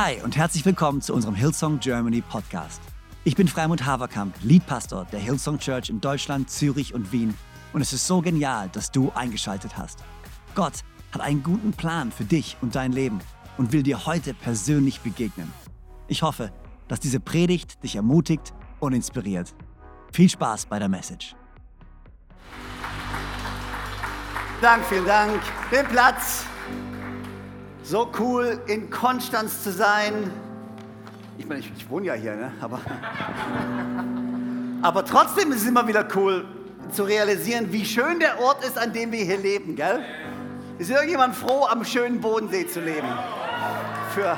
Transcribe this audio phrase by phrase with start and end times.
[0.00, 2.80] Hi und herzlich willkommen zu unserem Hillsong Germany Podcast.
[3.24, 7.34] Ich bin Freimund Haverkamp, Leadpastor der Hillsong Church in Deutschland, Zürich und Wien.
[7.72, 10.04] Und es ist so genial, dass du eingeschaltet hast.
[10.54, 13.18] Gott hat einen guten Plan für dich und dein Leben
[13.56, 15.52] und will dir heute persönlich begegnen.
[16.06, 16.52] Ich hoffe,
[16.86, 19.52] dass diese Predigt dich ermutigt und inspiriert.
[20.12, 21.34] Viel Spaß bei der Message.
[24.62, 25.42] Dank, vielen Dank.
[25.72, 26.44] Den Platz.
[27.90, 30.30] So cool, in Konstanz zu sein.
[31.38, 32.52] Ich meine, ich, ich wohne ja hier, ne?
[32.60, 32.80] aber,
[34.82, 36.44] aber trotzdem ist es immer wieder cool
[36.92, 40.04] zu realisieren, wie schön der Ort ist, an dem wir hier leben, gell?
[40.76, 43.08] Ist irgendjemand froh, am schönen Bodensee zu leben?
[44.14, 44.36] Für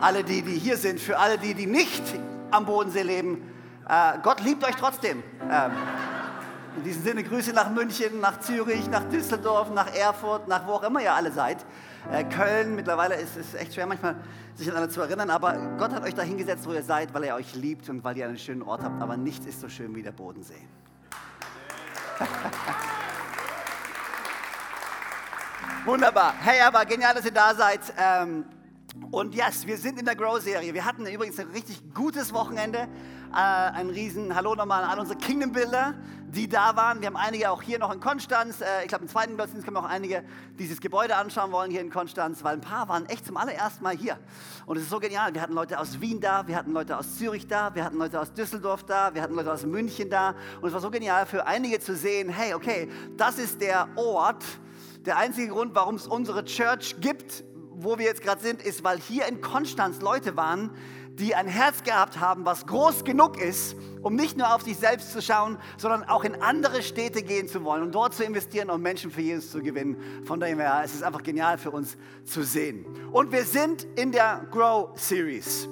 [0.00, 2.02] alle die, die hier sind, für alle die, die nicht
[2.50, 3.48] am Bodensee leben.
[3.88, 5.22] Äh, Gott liebt euch trotzdem.
[5.48, 5.70] Ähm,
[6.76, 10.82] in diesem Sinne Grüße nach München, nach Zürich, nach Düsseldorf, nach Erfurt, nach wo auch
[10.82, 11.64] immer ihr alle seid.
[12.10, 14.16] Äh, Köln, mittlerweile ist es echt schwer manchmal
[14.54, 17.24] sich an alle zu erinnern, aber Gott hat euch da hingesetzt, wo ihr seid, weil
[17.24, 19.00] er euch liebt und weil ihr einen schönen Ort habt.
[19.02, 20.54] Aber nichts ist so schön wie der Bodensee.
[25.84, 26.34] Wunderbar.
[26.40, 27.80] Hey, aber genial, dass ihr da seid.
[27.98, 28.44] Ähm,
[29.10, 30.74] und yes, wir sind in der Grow-Serie.
[30.74, 32.88] Wir hatten übrigens ein richtig gutes Wochenende.
[33.32, 35.94] Äh, ein riesen Hallo nochmal an all unsere Kingdom-Bilder,
[36.34, 37.00] die da waren.
[37.00, 38.60] Wir haben einige auch hier noch in Konstanz.
[38.60, 40.24] Äh, ich glaube, im zweiten Gottesdienst können wir auch einige
[40.58, 43.96] dieses Gebäude anschauen wollen hier in Konstanz, weil ein paar waren echt zum allerersten Mal
[43.96, 44.18] hier.
[44.64, 45.34] Und es ist so genial.
[45.34, 48.18] Wir hatten Leute aus Wien da, wir hatten Leute aus Zürich da, wir hatten Leute
[48.18, 50.34] aus Düsseldorf da, wir hatten Leute aus München da.
[50.60, 54.44] Und es war so genial für einige zu sehen, hey, okay, das ist der Ort,
[55.04, 57.44] der einzige Grund, warum es unsere Church gibt,
[57.74, 60.70] wo wir jetzt gerade sind, ist, weil hier in Konstanz Leute waren,
[61.18, 65.12] die ein Herz gehabt haben, was groß genug ist, um nicht nur auf sich selbst
[65.12, 68.80] zu schauen, sondern auch in andere Städte gehen zu wollen und dort zu investieren, um
[68.80, 69.96] Menschen für Jesus zu gewinnen.
[70.24, 72.84] Von daher, ja, es ist einfach genial für uns zu sehen.
[73.12, 75.68] Und wir sind in der Grow Series.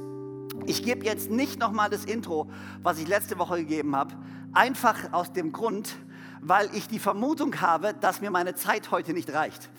[0.67, 2.51] Ich gebe jetzt nicht nochmal das Intro,
[2.83, 4.15] was ich letzte Woche gegeben habe,
[4.53, 5.97] einfach aus dem Grund,
[6.43, 9.71] weil ich die Vermutung habe, dass mir meine Zeit heute nicht reicht.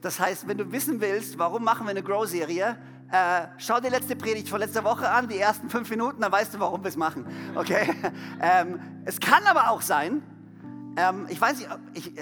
[0.00, 2.78] Das heißt, wenn du wissen willst, warum machen wir eine Grow-Serie,
[3.12, 6.54] äh, schau dir letzte Predigt von letzter Woche an, die ersten fünf Minuten, dann weißt
[6.54, 7.26] du, warum wir es machen.
[7.54, 7.92] Okay?
[8.40, 10.22] ähm, es kann aber auch sein,
[10.96, 12.12] ähm, ich weiß nicht, ich,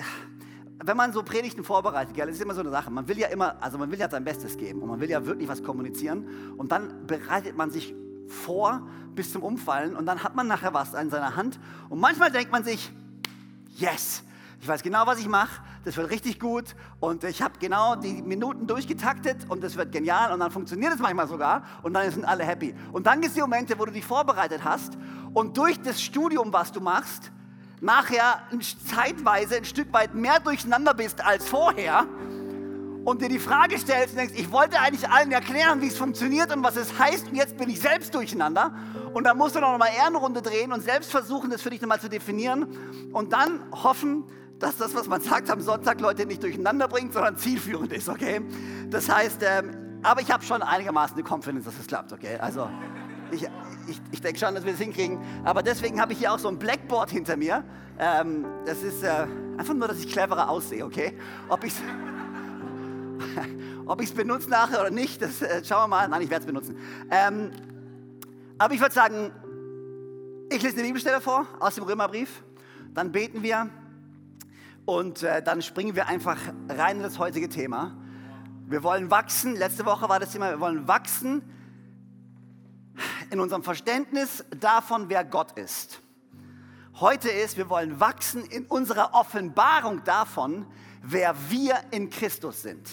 [0.82, 2.90] wenn man so Predigten vorbereitet, gell, das ist immer so eine Sache.
[2.90, 5.26] Man will ja immer, also man will ja sein Bestes geben und man will ja
[5.26, 7.94] wirklich was kommunizieren und dann bereitet man sich
[8.26, 12.30] vor bis zum Umfallen und dann hat man nachher was in seiner Hand und manchmal
[12.30, 12.92] denkt man sich,
[13.76, 14.22] yes,
[14.60, 16.74] ich weiß genau, was ich mache, das wird richtig gut.
[17.00, 20.32] Und ich habe genau die Minuten durchgetaktet und das wird genial.
[20.32, 21.62] Und dann funktioniert es manchmal sogar.
[21.82, 22.74] Und dann sind alle happy.
[22.92, 24.98] Und dann gibt es die Momente, wo du dich vorbereitet hast
[25.32, 27.30] und durch das Studium, was du machst,
[27.80, 28.42] nachher
[28.84, 32.06] zeitweise ein Stück weit mehr durcheinander bist als vorher
[33.04, 36.54] und dir die Frage stellst und denkst, ich wollte eigentlich allen erklären, wie es funktioniert
[36.54, 37.28] und was es heißt.
[37.28, 38.74] Und jetzt bin ich selbst durcheinander.
[39.14, 42.00] Und dann musst du noch mal Ehrenrunde drehen und selbst versuchen, das für dich nochmal
[42.00, 42.66] zu definieren.
[43.12, 44.24] Und dann hoffen,
[44.58, 48.40] dass das, was man sagt am Sonntag, Leute nicht durcheinander bringt, sondern zielführend ist, okay?
[48.90, 52.38] Das heißt, ähm, aber ich habe schon einigermaßen eine Confidence, dass es klappt, okay?
[52.38, 52.68] Also
[53.30, 53.46] ich,
[53.86, 55.18] ich, ich denke schon, dass wir das hinkriegen.
[55.44, 57.64] Aber deswegen habe ich hier auch so ein Blackboard hinter mir.
[57.98, 59.26] Ähm, das ist äh,
[59.56, 61.18] einfach nur, dass ich cleverer aussehe, okay?
[61.48, 61.82] Ob ich es
[63.86, 66.08] ob benutze nachher oder nicht, das äh, schauen wir mal.
[66.08, 66.76] Nein, ich werde es benutzen.
[67.10, 67.50] Ähm,
[68.58, 69.30] aber ich würde sagen,
[70.50, 72.42] ich lese eine Bibelstelle vor aus dem Römerbrief.
[72.94, 73.68] Dann beten wir
[74.88, 77.94] und äh, dann springen wir einfach rein in das heutige Thema.
[78.68, 79.54] Wir wollen wachsen.
[79.54, 81.42] Letzte Woche war das Thema, wir wollen wachsen
[83.30, 86.00] in unserem Verständnis davon, wer Gott ist.
[87.00, 90.64] Heute ist, wir wollen wachsen in unserer Offenbarung davon,
[91.02, 92.88] wer wir in Christus sind.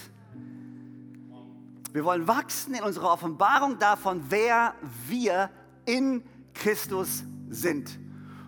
[1.94, 4.76] Wir wollen wachsen in unserer Offenbarung davon, wer
[5.08, 5.50] wir
[5.86, 7.98] in Christus sind.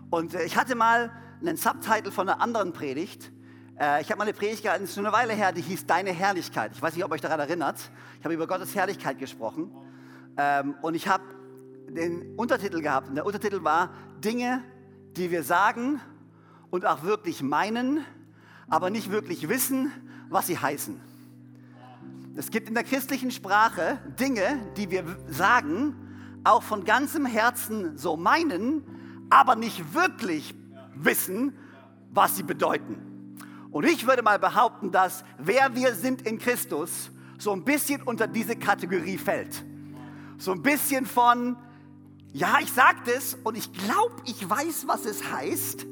[0.10, 3.32] Und äh, ich hatte mal einen Subtitle von einer anderen Predigt
[3.80, 6.12] äh, ich habe mal eine Predigt gehalten, ist schon eine Weile her, die hieß Deine
[6.12, 6.72] Herrlichkeit.
[6.74, 7.78] Ich weiß nicht, ob euch daran erinnert.
[8.20, 9.72] Ich habe über Gottes Herrlichkeit gesprochen.
[10.38, 11.24] Ähm, und ich habe
[11.90, 13.10] den Untertitel gehabt.
[13.10, 13.92] Und der Untertitel war
[14.24, 14.64] Dinge,
[15.16, 16.02] die wir sagen
[16.70, 18.04] und auch wirklich meinen,
[18.70, 19.92] aber nicht wirklich wissen,
[20.30, 21.00] was sie heißen.
[22.36, 25.96] Es gibt in der christlichen Sprache Dinge, die wir sagen,
[26.44, 28.84] auch von ganzem Herzen so meinen,
[29.30, 30.54] aber nicht wirklich
[30.94, 31.58] wissen,
[32.12, 33.07] was sie bedeuten.
[33.78, 38.26] Und ich würde mal behaupten, dass wer wir sind in Christus so ein bisschen unter
[38.26, 39.64] diese Kategorie fällt.
[40.40, 41.56] So ein bisschen von,
[42.34, 45.86] ja, ich sage das und ich glaube, ich weiß, was es heißt,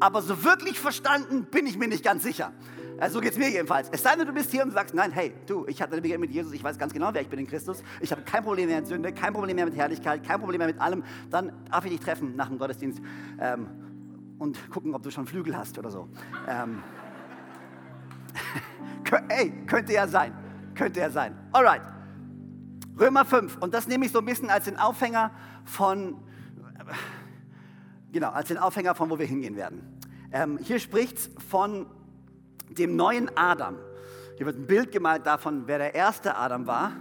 [0.00, 2.52] aber so wirklich verstanden bin ich mir nicht ganz sicher.
[2.98, 3.88] Also so geht es mir jedenfalls.
[3.92, 6.22] Es sei denn, du bist hier und sagst, nein, hey, du, ich hatte eine Begegnung
[6.22, 7.84] mit Jesus, ich weiß ganz genau, wer ich bin in Christus.
[8.00, 10.66] Ich habe kein Problem mehr mit Sünde, kein Problem mehr mit Herrlichkeit, kein Problem mehr
[10.66, 11.04] mit allem.
[11.30, 13.00] Dann darf ich dich treffen nach dem Gottesdienst
[13.40, 13.68] ähm,
[14.40, 16.08] und gucken, ob du schon Flügel hast oder so.
[16.48, 16.82] Ähm,
[19.28, 20.32] Ey, könnte ja sein.
[20.74, 21.36] Könnte ja sein.
[21.52, 21.82] Alright.
[22.98, 23.58] Römer 5.
[23.58, 25.30] Und das nehme ich so ein bisschen als den Aufhänger
[25.64, 26.16] von,
[28.12, 29.98] genau, als den Aufhänger von, wo wir hingehen werden.
[30.32, 31.86] Ähm, hier spricht es von
[32.70, 33.76] dem neuen Adam.
[34.36, 36.92] Hier wird ein Bild gemalt davon, wer der erste Adam war.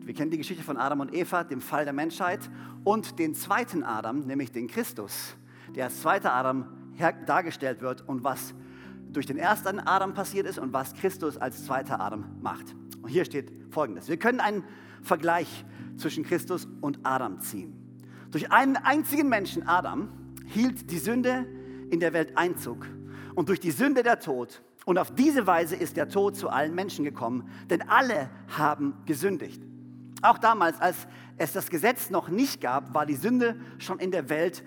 [0.00, 2.40] Wir kennen die Geschichte von Adam und Eva, dem Fall der Menschheit,
[2.84, 5.36] und den zweiten Adam, nämlich den Christus,
[5.74, 6.66] der als zweiter Adam
[7.26, 8.54] dargestellt wird und was
[9.12, 12.74] durch den ersten Adam passiert ist und was Christus als zweiter Adam macht.
[13.02, 14.08] Und hier steht folgendes.
[14.08, 14.64] Wir können einen
[15.02, 15.64] Vergleich
[15.96, 17.72] zwischen Christus und Adam ziehen.
[18.30, 20.08] Durch einen einzigen Menschen, Adam,
[20.46, 21.46] hielt die Sünde
[21.90, 22.86] in der Welt Einzug
[23.34, 24.62] und durch die Sünde der Tod.
[24.84, 29.62] Und auf diese Weise ist der Tod zu allen Menschen gekommen, denn alle haben gesündigt.
[30.22, 31.06] Auch damals, als
[31.36, 34.64] es das Gesetz noch nicht gab, war die Sünde schon in der Welt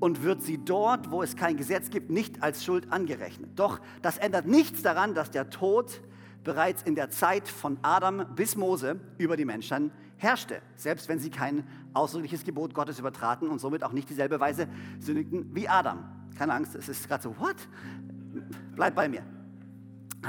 [0.00, 3.50] und wird sie dort, wo es kein Gesetz gibt, nicht als Schuld angerechnet.
[3.56, 6.00] Doch das ändert nichts daran, dass der Tod
[6.42, 11.30] bereits in der Zeit von Adam bis Mose über die Menschen herrschte, selbst wenn sie
[11.30, 14.68] kein ausdrückliches Gebot Gottes übertraten und somit auch nicht dieselbe Weise
[14.98, 16.04] sündigten wie Adam.
[16.36, 17.56] Keine Angst, es ist gerade so, what?
[18.74, 19.22] Bleib bei mir.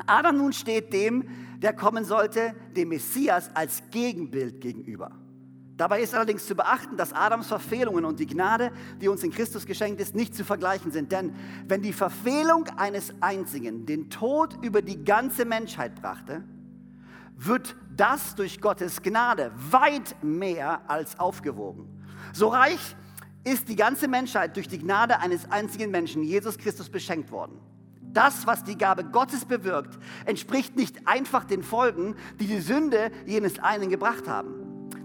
[0.05, 1.25] Adam nun steht dem,
[1.59, 5.11] der kommen sollte, dem Messias als Gegenbild gegenüber.
[5.81, 9.65] Dabei ist allerdings zu beachten, dass Adams Verfehlungen und die Gnade, die uns in Christus
[9.65, 11.11] geschenkt ist, nicht zu vergleichen sind.
[11.11, 11.33] Denn
[11.67, 16.43] wenn die Verfehlung eines Einzigen den Tod über die ganze Menschheit brachte,
[17.35, 21.89] wird das durch Gottes Gnade weit mehr als aufgewogen.
[22.31, 22.95] So reich
[23.43, 27.59] ist die ganze Menschheit durch die Gnade eines einzigen Menschen, Jesus Christus, beschenkt worden.
[28.01, 29.97] Das, was die Gabe Gottes bewirkt,
[30.27, 34.60] entspricht nicht einfach den Folgen, die die Sünde jenes einen gebracht haben.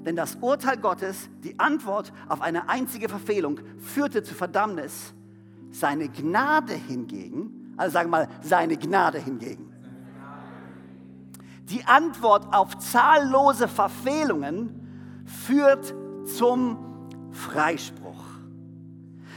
[0.06, 5.12] Denn das Urteil Gottes, die Antwort auf eine einzige Verfehlung, führte zu Verdammnis.
[5.72, 9.72] Seine Gnade hingegen, also sagen wir mal, seine Gnade hingegen.
[11.68, 15.92] Die Antwort auf zahllose Verfehlungen führt
[16.36, 16.78] zum
[17.32, 18.24] Freispruch.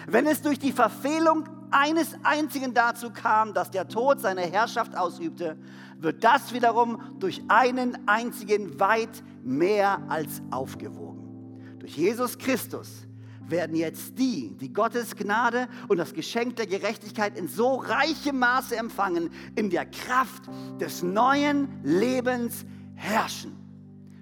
[0.06, 5.58] Wenn es durch die Verfehlung eines einzigen dazu kam, dass der Tod seine Herrschaft ausübte,
[6.00, 11.78] wird das wiederum durch einen einzigen weit mehr als aufgewogen.
[11.80, 13.06] Durch Jesus Christus
[13.48, 18.78] werden jetzt die, die Gottes Gnade und das Geschenk der Gerechtigkeit in so reichem Maße
[18.78, 20.44] empfangen, in der Kraft
[20.80, 23.58] des neuen Lebens herrschen.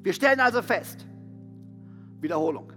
[0.02, 1.06] Wir stellen also fest,
[2.22, 2.72] Wiederholung,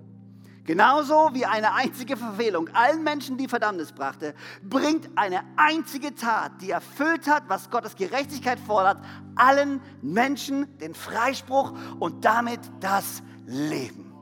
[0.71, 6.71] Genauso wie eine einzige Verfehlung allen Menschen die Verdammnis brachte, bringt eine einzige Tat, die
[6.71, 14.15] erfüllt hat, was Gottes Gerechtigkeit fordert, allen Menschen den Freispruch und damit das Leben.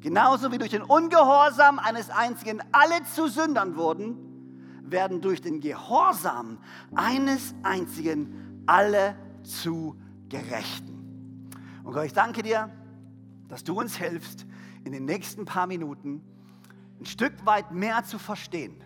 [0.00, 6.58] Genauso wie durch den Ungehorsam eines einzigen alle zu Sündern wurden, werden durch den Gehorsam
[6.96, 9.14] eines einzigen alle
[9.44, 9.96] zu
[10.28, 11.46] Gerechten.
[11.84, 12.68] Und Gott, ich danke dir,
[13.46, 14.44] dass du uns hilfst,
[14.84, 16.22] in den nächsten paar Minuten
[17.00, 18.82] ein Stück weit mehr zu verstehen,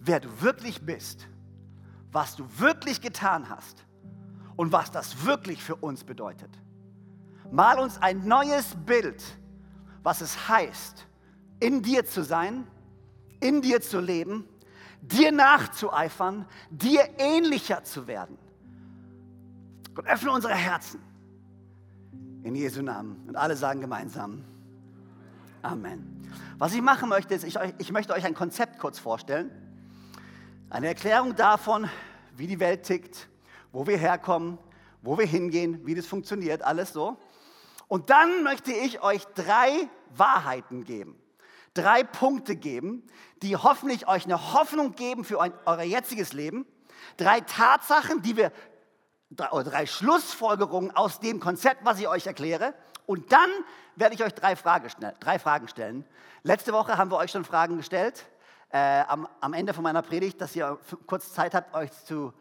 [0.00, 1.28] wer du wirklich bist,
[2.10, 3.86] was du wirklich getan hast
[4.56, 6.50] und was das wirklich für uns bedeutet.
[7.50, 9.22] Mal uns ein neues Bild,
[10.02, 11.06] was es heißt,
[11.60, 12.66] in dir zu sein,
[13.40, 14.48] in dir zu leben,
[15.00, 18.38] dir nachzueifern, dir ähnlicher zu werden.
[19.94, 21.00] Gott, öffne unsere Herzen.
[22.42, 23.24] In Jesu Namen.
[23.28, 24.44] Und alle sagen gemeinsam.
[25.62, 26.28] Amen.
[26.58, 29.50] Was ich machen möchte, ist, ich, ich möchte euch ein Konzept kurz vorstellen.
[30.70, 31.88] Eine Erklärung davon,
[32.36, 33.28] wie die Welt tickt,
[33.70, 34.58] wo wir herkommen,
[35.02, 37.16] wo wir hingehen, wie das funktioniert, alles so.
[37.86, 41.16] Und dann möchte ich euch drei Wahrheiten geben,
[41.74, 43.04] drei Punkte geben,
[43.42, 46.66] die hoffentlich euch eine Hoffnung geben für euer jetziges Leben.
[47.18, 48.50] Drei Tatsachen, die wir,
[49.30, 52.74] drei Schlussfolgerungen aus dem Konzept, was ich euch erkläre.
[53.06, 53.50] Und dann
[53.96, 54.88] werde ich euch drei, Frage,
[55.20, 56.04] drei Fragen stellen.
[56.42, 58.26] Letzte Woche haben wir euch schon Fragen gestellt.
[58.70, 62.32] Äh, am, am, Ende von meiner Predigt, dass ihr kurz Zeit habt, euch zu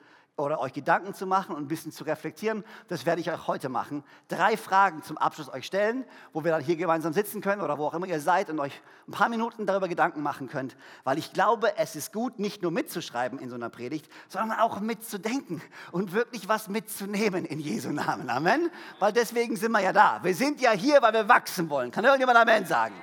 [0.41, 2.63] oder euch Gedanken zu machen und ein bisschen zu reflektieren.
[2.87, 4.03] Das werde ich euch heute machen.
[4.27, 7.85] Drei Fragen zum Abschluss euch stellen, wo wir dann hier gemeinsam sitzen können oder wo
[7.85, 10.75] auch immer ihr seid und euch ein paar Minuten darüber Gedanken machen könnt.
[11.03, 14.79] Weil ich glaube, es ist gut, nicht nur mitzuschreiben in so einer Predigt, sondern auch
[14.79, 18.29] mitzudenken und wirklich was mitzunehmen in Jesu Namen.
[18.29, 18.69] Amen.
[18.99, 20.19] Weil deswegen sind wir ja da.
[20.23, 21.91] Wir sind ja hier, weil wir wachsen wollen.
[21.91, 22.95] Kann irgendjemand Amen sagen?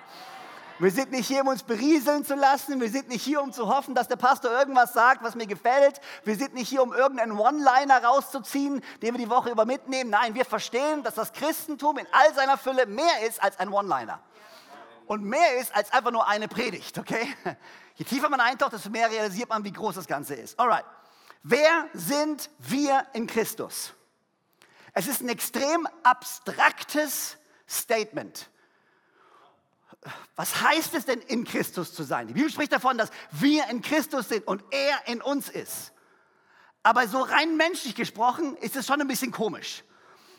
[0.80, 2.80] Wir sind nicht hier, um uns berieseln zu lassen.
[2.80, 6.00] Wir sind nicht hier, um zu hoffen, dass der Pastor irgendwas sagt, was mir gefällt.
[6.23, 10.11] Wir sind nicht hier, um irgendeinen One-Liner rauszuziehen, den wir die Woche über mitnehmen.
[10.11, 14.20] Nein, wir verstehen, dass das Christentum in all seiner Fülle mehr ist als ein One-Liner.
[15.06, 17.26] Und mehr ist als einfach nur eine Predigt, okay?
[17.97, 20.61] Je tiefer man eintaucht, desto mehr realisiert man, wie groß das Ganze ist.
[20.61, 20.85] Alright.
[21.42, 23.94] Wer sind wir in Christus?
[24.92, 27.37] Es ist ein extrem abstraktes
[27.68, 28.49] Statement
[30.37, 32.28] was heißt es denn, in Christus zu sein?
[32.28, 35.93] Die Bibel spricht davon, dass wir in Christus sind und er in uns ist.
[36.83, 39.83] Aber so rein menschlich gesprochen ist es schon ein bisschen komisch.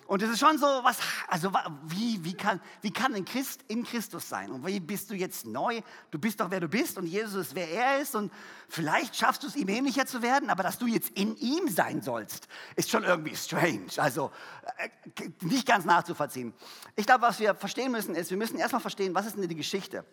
[0.09, 0.97] Und es ist schon so, was,
[1.27, 4.49] also wie, wie, kann, wie kann ein Christ in Christus sein?
[4.49, 5.81] Und wie bist du jetzt neu?
[6.09, 8.15] Du bist doch, wer du bist und Jesus ist, wer er ist.
[8.15, 8.33] Und
[8.67, 12.01] vielleicht schaffst du es, ihm ähnlicher zu werden, aber dass du jetzt in ihm sein
[12.01, 13.85] sollst, ist schon irgendwie strange.
[13.97, 14.31] Also
[14.77, 16.55] äh, nicht ganz nachzuvollziehen.
[16.95, 19.53] Ich glaube, was wir verstehen müssen, ist, wir müssen erstmal verstehen, was ist denn die
[19.53, 20.03] Geschichte?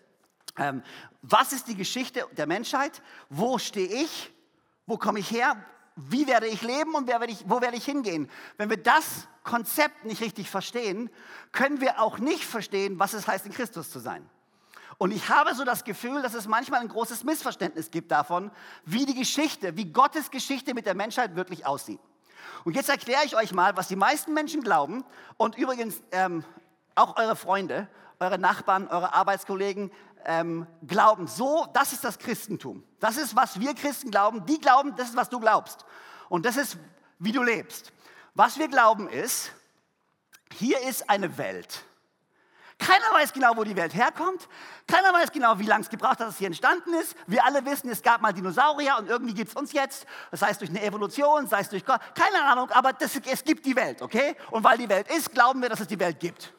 [0.58, 0.82] Ähm,
[1.22, 3.00] was ist die Geschichte der Menschheit?
[3.30, 4.30] Wo stehe ich?
[4.84, 5.56] Wo komme ich her?
[5.96, 8.30] Wie werde ich leben und werde ich, wo werde ich hingehen?
[8.58, 11.10] Wenn wir das Konzept nicht richtig verstehen,
[11.52, 14.28] können wir auch nicht verstehen, was es heißt, in Christus zu sein.
[14.98, 18.50] Und ich habe so das Gefühl, dass es manchmal ein großes Missverständnis gibt davon,
[18.84, 22.00] wie die Geschichte, wie Gottes Geschichte mit der Menschheit wirklich aussieht.
[22.64, 25.04] Und jetzt erkläre ich euch mal, was die meisten Menschen glauben
[25.36, 26.44] und übrigens ähm,
[26.94, 27.88] auch eure Freunde,
[28.20, 29.90] eure Nachbarn, eure Arbeitskollegen,
[30.26, 32.82] ähm, glauben, so, das ist das Christentum.
[33.00, 34.44] Das ist, was wir Christen glauben.
[34.44, 35.84] Die glauben, das ist, was du glaubst.
[36.28, 36.76] Und das ist,
[37.18, 37.92] wie du lebst.
[38.34, 39.52] Was wir glauben ist,
[40.52, 41.84] hier ist eine Welt.
[42.78, 44.48] Keiner weiß genau, wo die Welt herkommt.
[44.86, 47.16] Keiner weiß genau, wie lange es gebraucht hat, dass es hier entstanden ist.
[47.26, 50.06] Wir alle wissen, es gab mal Dinosaurier und irgendwie gibt es uns jetzt.
[50.32, 52.00] Sei es durch eine Evolution, sei es durch Gott.
[52.14, 54.36] Keine Ahnung, aber das, es gibt die Welt, okay?
[54.50, 56.52] Und weil die Welt ist, glauben wir, dass es die Welt gibt.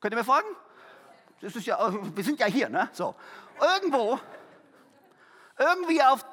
[0.00, 0.48] Könnt ihr mir folgen?
[1.40, 1.78] Das ist ja,
[2.14, 2.88] wir sind ja hier, ne?
[2.92, 3.14] So.
[3.60, 4.20] Irgendwo,
[5.58, 6.24] irgendwie auf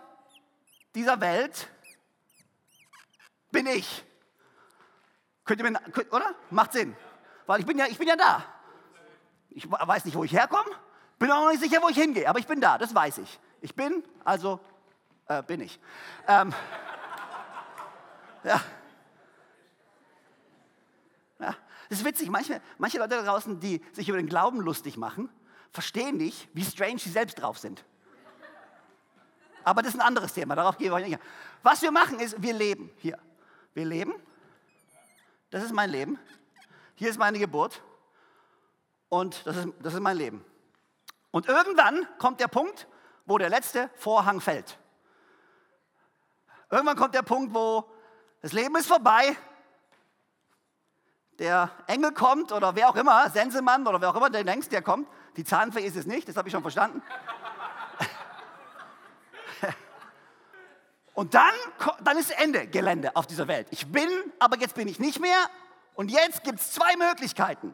[0.93, 1.69] dieser Welt
[3.51, 4.05] bin ich.
[5.45, 5.79] Könnt ihr mir,
[6.11, 6.35] oder?
[6.49, 6.95] Macht Sinn.
[7.45, 8.43] Weil ich bin ja, ich bin ja da.
[9.49, 10.69] Ich weiß nicht, wo ich herkomme,
[11.17, 13.39] bin auch noch nicht sicher, wo ich hingehe, aber ich bin da, das weiß ich.
[13.61, 14.59] Ich bin, also
[15.27, 15.79] äh, bin ich.
[16.27, 16.53] Ähm,
[18.43, 18.61] ja.
[21.39, 21.55] ja.
[21.89, 25.29] Das ist witzig, manche, manche Leute da draußen, die sich über den Glauben lustig machen,
[25.71, 27.85] verstehen nicht, wie strange sie selbst drauf sind.
[29.63, 31.19] Aber das ist ein anderes Thema, darauf gehen wir nicht.
[31.63, 33.17] Was wir machen ist, wir leben hier.
[33.73, 34.13] Wir leben,
[35.49, 36.17] das ist mein Leben,
[36.95, 37.81] hier ist meine Geburt
[39.09, 40.43] und das ist, das ist mein Leben.
[41.31, 42.87] Und irgendwann kommt der Punkt,
[43.25, 44.79] wo der letzte Vorhang fällt.
[46.71, 47.89] Irgendwann kommt der Punkt, wo
[48.41, 49.35] das Leben ist vorbei
[51.39, 54.81] der Engel kommt oder wer auch immer, Sensemann oder wer auch immer du denkst, der
[54.81, 55.07] kommt.
[55.35, 57.01] Die Zahnfee ist es nicht, das habe ich schon verstanden.
[61.13, 61.53] Und dann,
[62.03, 63.67] dann ist Ende Gelände auf dieser Welt.
[63.71, 65.49] Ich bin, aber jetzt bin ich nicht mehr.
[65.95, 67.73] Und jetzt gibt es zwei Möglichkeiten.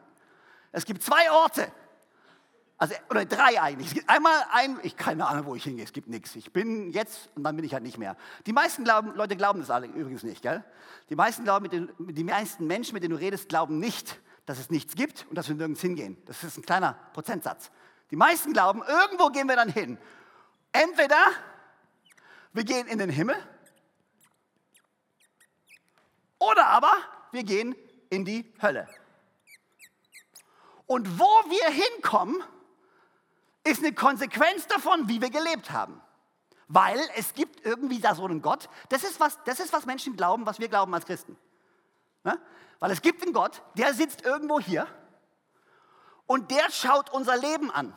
[0.72, 1.70] Es gibt zwei Orte.
[2.76, 3.88] Also, oder drei eigentlich.
[3.88, 6.34] Es gibt einmal ein, ich keine Ahnung, wo ich hingehe, es gibt nichts.
[6.34, 8.16] Ich bin jetzt und dann bin ich halt nicht mehr.
[8.46, 10.64] Die meisten glauben, Leute glauben das alle übrigens nicht, gell?
[11.08, 14.70] Die meisten glauben, den, die meisten Menschen, mit denen du redest, glauben nicht, dass es
[14.70, 16.16] nichts gibt und dass wir nirgends hingehen.
[16.26, 17.70] Das ist ein kleiner Prozentsatz.
[18.10, 19.96] Die meisten glauben, irgendwo gehen wir dann hin.
[20.72, 21.18] Entweder
[22.52, 23.36] wir gehen in den Himmel
[26.38, 26.92] oder aber
[27.30, 27.74] wir gehen
[28.10, 28.88] in die Hölle.
[30.86, 32.42] Und wo wir hinkommen,
[33.64, 36.00] ist eine Konsequenz davon, wie wir gelebt haben.
[36.68, 38.68] Weil es gibt irgendwie da so einen Gott.
[38.88, 41.36] Das ist, was, das ist, was Menschen glauben, was wir glauben als Christen.
[42.22, 42.38] Ne?
[42.78, 44.86] Weil es gibt einen Gott, der sitzt irgendwo hier
[46.26, 47.96] und der schaut unser Leben an.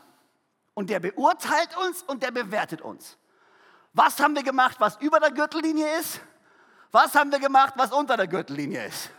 [0.74, 3.17] Und der beurteilt uns und der bewertet uns.
[3.93, 6.19] Was haben wir gemacht, was über der Gürtellinie ist?
[6.91, 9.09] Was haben wir gemacht, was unter der Gürtellinie ist?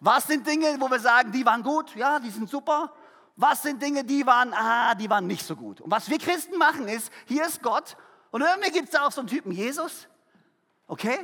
[0.00, 2.92] Was sind Dinge, wo wir sagen, die waren gut, ja, die sind super?
[3.36, 5.80] Was sind Dinge, die waren, ah, die waren nicht so gut.
[5.80, 7.96] Und was wir Christen machen ist, hier ist Gott
[8.30, 10.08] und irgendwie gibt es da auch so einen Typen Jesus,
[10.86, 11.18] okay?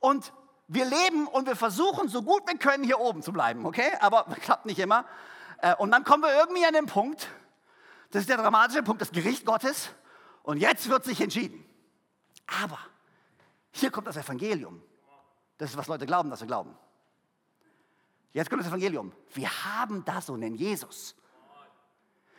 [0.00, 0.32] Und
[0.68, 3.92] wir leben und wir versuchen, so gut wir können, hier oben zu bleiben, okay?
[4.00, 5.04] Aber klappt nicht immer.
[5.58, 7.28] Äh, und dann kommen wir irgendwie an den Punkt,
[8.10, 9.90] das ist der dramatische Punkt, das Gericht Gottes.
[10.42, 11.64] Und jetzt wird sich entschieden.
[12.62, 12.78] Aber
[13.72, 14.82] hier kommt das Evangelium.
[15.58, 16.76] Das ist, was Leute glauben, dass sie glauben.
[18.32, 19.12] Jetzt kommt das Evangelium.
[19.32, 21.16] Wir haben da so einen Jesus.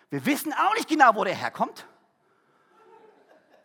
[0.10, 1.86] Wir wissen auch nicht genau, wo der herkommt.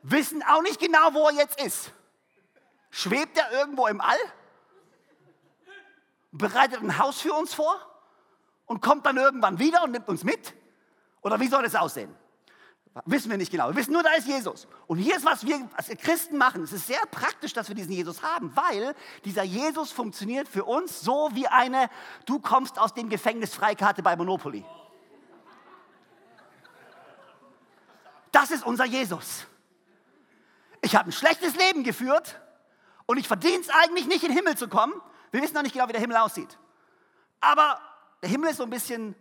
[0.02, 1.92] Wissen auch nicht genau, wo er jetzt ist.
[2.90, 4.18] Schwebt er irgendwo im All?
[6.32, 7.76] Bereitet ein Haus für uns vor?
[8.66, 10.54] Und kommt dann irgendwann wieder und nimmt uns mit?
[11.20, 12.14] Oder wie soll das aussehen?
[13.06, 13.68] Wissen wir nicht genau.
[13.68, 14.66] Wir wissen nur, da ist Jesus.
[14.86, 16.64] Und hier ist, was wir als Christen machen.
[16.64, 18.94] Es ist sehr praktisch, dass wir diesen Jesus haben, weil
[19.24, 21.88] dieser Jesus funktioniert für uns so wie eine,
[22.26, 24.64] du kommst aus dem Gefängnis Freikarte bei Monopoly.
[28.32, 29.46] Das ist unser Jesus.
[30.80, 32.40] Ich habe ein schlechtes Leben geführt
[33.06, 34.94] und ich verdiene es eigentlich nicht, in den Himmel zu kommen.
[35.30, 36.58] Wir wissen noch nicht genau, wie der Himmel aussieht.
[37.40, 37.80] Aber
[38.22, 39.14] der Himmel ist so ein bisschen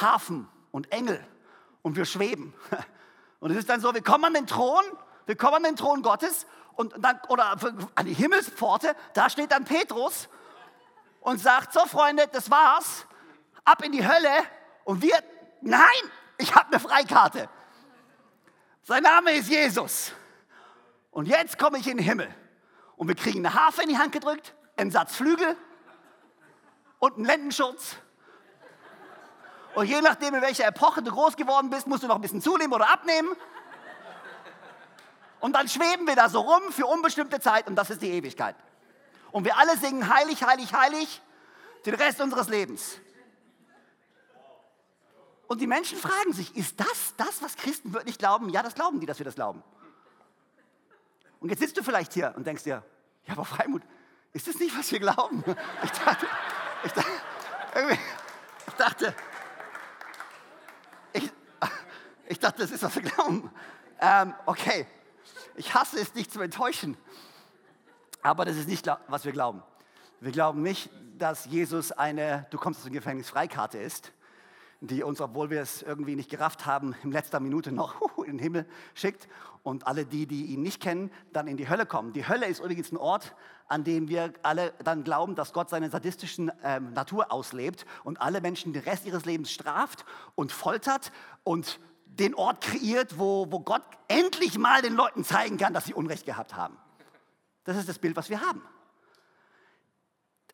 [0.00, 1.24] Hafen und Engel
[1.82, 2.54] und wir schweben.
[3.40, 4.82] Und es ist dann so, wir kommen an den Thron,
[5.26, 7.54] wir kommen an den Thron Gottes und dann, oder
[7.94, 10.28] an die Himmelspforte, da steht dann Petrus
[11.20, 13.06] und sagt, so Freunde, das war's,
[13.64, 14.30] ab in die Hölle
[14.82, 15.16] und wir,
[15.60, 15.86] nein,
[16.36, 17.48] ich habe eine Freikarte.
[18.88, 20.12] Sein Name ist Jesus.
[21.10, 22.34] Und jetzt komme ich in den Himmel.
[22.96, 25.56] Und wir kriegen eine Harfe in die Hand gedrückt, einen Satz Flügel
[26.98, 27.96] und einen Lendenschutz
[29.74, 32.40] und je nachdem, in welcher Epoche du groß geworden bist, musst du noch ein bisschen
[32.40, 33.28] zunehmen oder abnehmen.
[35.40, 38.56] Und dann schweben wir da so rum für unbestimmte Zeit und das ist die Ewigkeit.
[39.30, 41.22] Und wir alle singen heilig, heilig, heilig
[41.84, 42.98] den Rest unseres Lebens.
[45.48, 48.48] Und die Menschen fragen sich, ist das das, was Christen wirklich glauben?
[48.50, 49.62] Ja, das glauben die, dass wir das glauben.
[51.40, 52.84] Und jetzt sitzt du vielleicht hier und denkst dir,
[53.26, 53.82] ja, aber Freimut,
[54.32, 55.42] ist das nicht, was wir glauben?
[55.82, 56.26] Ich dachte,
[56.84, 57.10] ich dachte,
[58.66, 59.14] ich dachte
[62.28, 63.50] ich dachte, das ist, was wir glauben.
[64.00, 64.86] Ähm, okay,
[65.56, 66.96] ich hasse es, dich zu enttäuschen.
[68.22, 69.62] Aber das ist nicht, was wir glauben.
[70.20, 74.12] Wir glauben nicht, dass Jesus eine Du kommst aus dem Gefängnis Freikarte ist,
[74.80, 78.38] die uns, obwohl wir es irgendwie nicht gerafft haben, in letzter Minute noch in den
[78.38, 79.28] Himmel schickt
[79.62, 82.12] und alle die, die ihn nicht kennen, dann in die Hölle kommen.
[82.12, 83.34] Die Hölle ist übrigens ein Ort,
[83.66, 88.40] an dem wir alle dann glauben, dass Gott seine sadistischen ähm, Natur auslebt und alle
[88.40, 90.04] Menschen den Rest ihres Lebens straft
[90.36, 91.12] und foltert
[91.44, 95.94] und den Ort kreiert, wo, wo Gott endlich mal den Leuten zeigen kann, dass sie
[95.94, 96.76] Unrecht gehabt haben.
[97.64, 98.62] Das ist das Bild, was wir haben.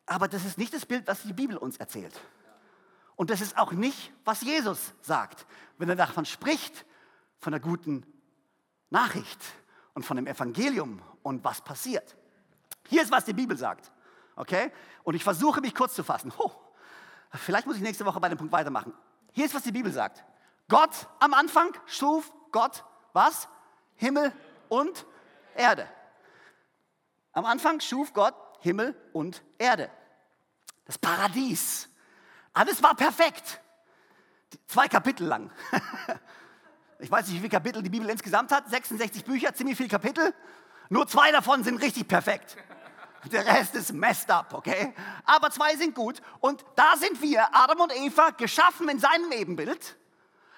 [0.07, 2.21] Aber das ist nicht das Bild, was die Bibel uns erzählt.
[3.17, 5.47] Und das ist auch nicht, was Jesus sagt,
[5.79, 6.85] wenn er davon spricht,
[7.39, 8.05] von der guten
[8.91, 9.41] Nachricht
[9.93, 12.17] und von dem Evangelium und was passiert.
[12.89, 13.93] Hier ist, was die Bibel sagt.
[14.37, 14.73] Okay?
[15.05, 16.33] Und ich versuche mich kurz zu fassen.
[16.39, 16.51] Oh,
[17.33, 18.93] vielleicht muss ich nächste Woche bei dem Punkt weitermachen.
[19.33, 20.25] Hier ist, was die Bibel sagt.
[20.69, 23.49] Gott am Anfang schuf Gott was?
[23.97, 24.33] Himmel
[24.69, 25.07] und
[25.55, 25.89] Erde.
[27.33, 29.91] Am Anfang schuf Gott Himmel und Erde.
[30.85, 31.89] Das Paradies.
[32.55, 33.61] Alles war perfekt.
[34.67, 35.51] Zwei Kapitel lang.
[37.01, 38.71] Ich weiß nicht, wie viele Kapitel die Bibel insgesamt hat.
[38.71, 40.33] 66 Bücher, ziemlich viele Kapitel.
[40.89, 42.57] Nur zwei davon sind richtig perfekt.
[43.31, 44.95] Der Rest ist messed up, okay?
[45.27, 46.23] Aber zwei sind gut.
[46.41, 49.97] Und da sind wir, Adam und Eva, geschaffen in seinem Ebenbild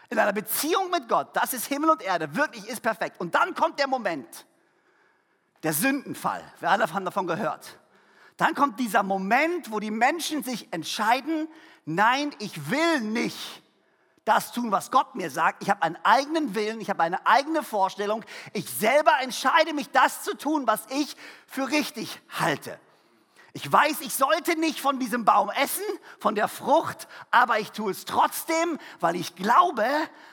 [0.08, 3.20] in einer Beziehung mit Gott, das ist Himmel und Erde, wirklich ist perfekt.
[3.20, 4.46] Und dann kommt der Moment,
[5.62, 6.44] der Sündenfall.
[6.60, 7.78] Wir alle haben davon gehört.
[8.36, 11.48] Dann kommt dieser Moment, wo die Menschen sich entscheiden,
[11.86, 13.62] nein, ich will nicht
[14.26, 15.62] das tun, was Gott mir sagt.
[15.62, 18.24] Ich habe einen eigenen Willen, ich habe eine eigene Vorstellung.
[18.52, 22.78] Ich selber entscheide mich, das zu tun, was ich für richtig halte.
[23.52, 25.84] Ich weiß, ich sollte nicht von diesem Baum essen,
[26.18, 29.86] von der Frucht, aber ich tue es trotzdem, weil ich glaube,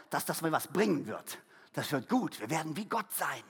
[0.09, 1.37] dass das mir was bringen wird.
[1.71, 2.39] Das wird gut.
[2.41, 3.43] Wir werden wie Gott sein.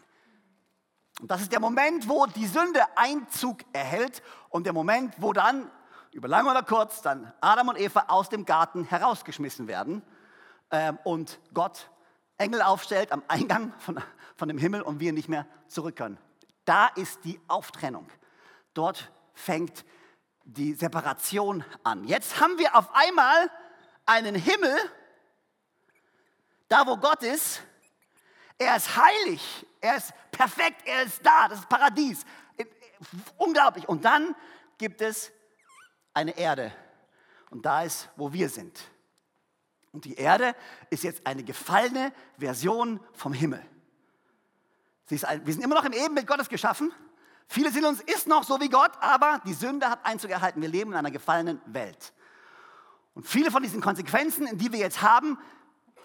[1.22, 5.72] Und das ist der Moment, wo die Sünde Einzug erhält und der Moment, wo dann,
[6.14, 10.02] über lang oder kurz, dann Adam und Eva aus dem Garten herausgeschmissen werden
[10.72, 11.90] ähm, und Gott
[12.38, 14.02] Engel aufstellt am Eingang von,
[14.36, 16.18] von dem Himmel und wir nicht mehr zurück können.
[16.66, 18.10] Da ist die Auftrennung.
[18.74, 19.86] Dort fängt
[20.44, 22.04] die Separation an.
[22.06, 23.50] Jetzt haben wir auf einmal
[24.06, 24.76] einen Himmel,
[26.68, 27.62] da wo Gott ist.
[28.58, 32.26] Er ist heilig, er ist perfekt, er ist da, das ist Paradies.
[33.38, 33.88] Unglaublich.
[33.88, 34.36] Und dann
[34.78, 35.32] gibt es
[36.14, 36.72] eine Erde.
[37.50, 38.80] Und da ist, wo wir sind.
[39.92, 40.56] Und die Erde
[40.90, 43.64] ist jetzt eine gefallene Version vom Himmel.
[45.24, 46.92] Ein, wir sind immer noch im Ebenbild Gottes geschaffen.
[47.48, 50.62] Viele sind uns ist noch so wie Gott, aber die Sünde hat Einzug erhalten.
[50.62, 52.14] Wir leben in einer gefallenen Welt.
[53.14, 55.38] Und viele von diesen Konsequenzen, die wir jetzt haben,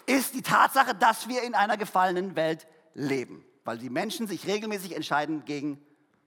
[0.05, 4.95] ist die Tatsache, dass wir in einer gefallenen Welt leben, weil die Menschen sich regelmäßig
[4.95, 5.83] entscheiden gegen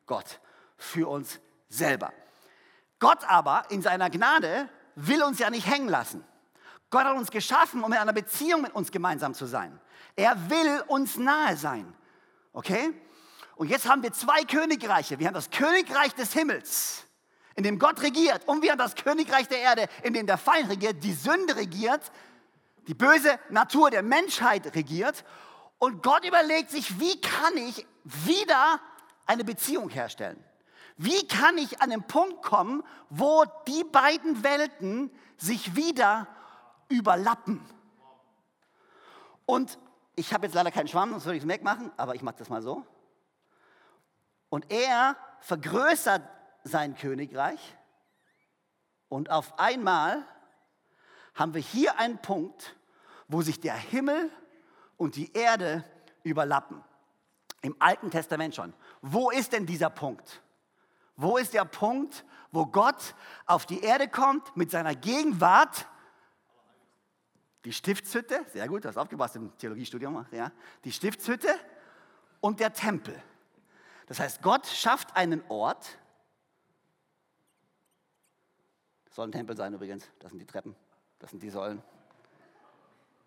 [0.06, 0.40] Gott,
[0.76, 2.12] für uns selber.
[3.02, 6.24] Gott aber in seiner Gnade will uns ja nicht hängen lassen.
[6.88, 9.76] Gott hat uns geschaffen, um in einer Beziehung mit uns gemeinsam zu sein.
[10.14, 11.92] Er will uns nahe sein.
[12.52, 12.94] Okay?
[13.56, 15.18] Und jetzt haben wir zwei Königreiche.
[15.18, 17.02] Wir haben das Königreich des Himmels,
[17.56, 18.46] in dem Gott regiert.
[18.46, 22.12] Und wir haben das Königreich der Erde, in dem der Feind regiert, die Sünde regiert,
[22.86, 25.24] die böse Natur der Menschheit regiert.
[25.80, 28.78] Und Gott überlegt sich, wie kann ich wieder
[29.26, 30.44] eine Beziehung herstellen?
[30.96, 36.26] Wie kann ich an den Punkt kommen, wo die beiden Welten sich wieder
[36.88, 37.60] überlappen?
[39.46, 39.78] Und
[40.14, 42.48] ich habe jetzt leider keinen Schwamm, sonst würde ich es wegmachen, aber ich mache das
[42.48, 42.84] mal so.
[44.50, 46.22] Und er vergrößert
[46.64, 47.76] sein Königreich
[49.08, 50.24] und auf einmal
[51.34, 52.76] haben wir hier einen Punkt,
[53.28, 54.30] wo sich der Himmel
[54.96, 55.84] und die Erde
[56.22, 56.82] überlappen.
[57.62, 58.74] Im Alten Testament schon.
[59.00, 60.42] Wo ist denn dieser Punkt?
[61.16, 63.14] Wo ist der Punkt, wo Gott
[63.46, 65.86] auf die Erde kommt mit seiner Gegenwart?
[67.64, 70.50] Die Stiftshütte, sehr gut, du hast aufgepasst im Theologiestudium, ja.
[70.84, 71.54] Die Stiftshütte
[72.40, 73.22] und der Tempel.
[74.06, 75.98] Das heißt, Gott schafft einen Ort.
[79.04, 80.74] Das soll ein Tempel sein übrigens, das sind die Treppen,
[81.18, 81.82] das sind die Säulen.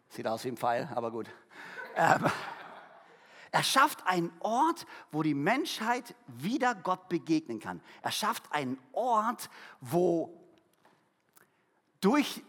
[0.09, 1.29] Sieht aus wie ein Pfeil, aber gut.
[3.55, 7.79] Er schafft einen Ort, wo die Menschheit wieder Gott begegnen kann.
[8.01, 10.45] Er schafft einen Ort, wo
[12.01, 12.43] durch,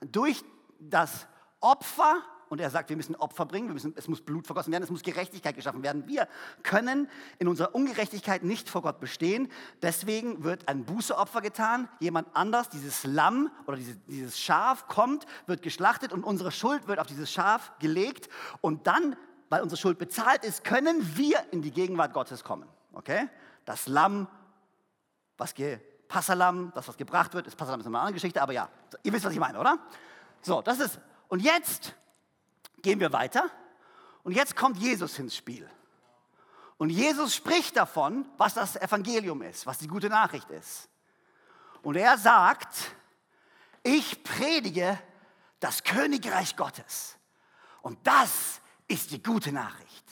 [0.00, 0.44] durch
[0.78, 1.26] das
[1.58, 4.90] Opfer, und er sagt, wir müssen Opfer bringen, müssen, es muss Blut vergossen werden, es
[4.90, 6.06] muss Gerechtigkeit geschaffen werden.
[6.06, 6.28] Wir
[6.62, 7.08] können
[7.40, 9.50] in unserer Ungerechtigkeit nicht vor Gott bestehen.
[9.80, 11.88] Deswegen wird ein Bußeopfer getan.
[11.98, 17.00] Jemand anders, dieses Lamm oder dieses, dieses Schaf kommt, wird geschlachtet und unsere Schuld wird
[17.00, 18.28] auf dieses Schaf gelegt.
[18.60, 19.16] Und dann
[19.52, 22.66] weil unsere Schuld bezahlt ist, können wir in die Gegenwart Gottes kommen.
[22.94, 23.28] Okay?
[23.66, 24.26] Das Lamm,
[25.36, 25.52] was
[26.08, 28.70] Passalam, das was gebracht wird, ist Passalam ist eine andere Geschichte, aber ja,
[29.02, 29.78] ihr wisst, was ich meine, oder?
[30.40, 31.94] So, das ist, und jetzt
[32.80, 33.50] gehen wir weiter
[34.22, 35.68] und jetzt kommt Jesus ins Spiel.
[36.78, 40.88] Und Jesus spricht davon, was das Evangelium ist, was die gute Nachricht ist.
[41.82, 42.94] Und er sagt,
[43.82, 44.98] ich predige
[45.60, 47.18] das Königreich Gottes.
[47.82, 48.61] Und das
[48.92, 50.04] ist die gute Nachricht.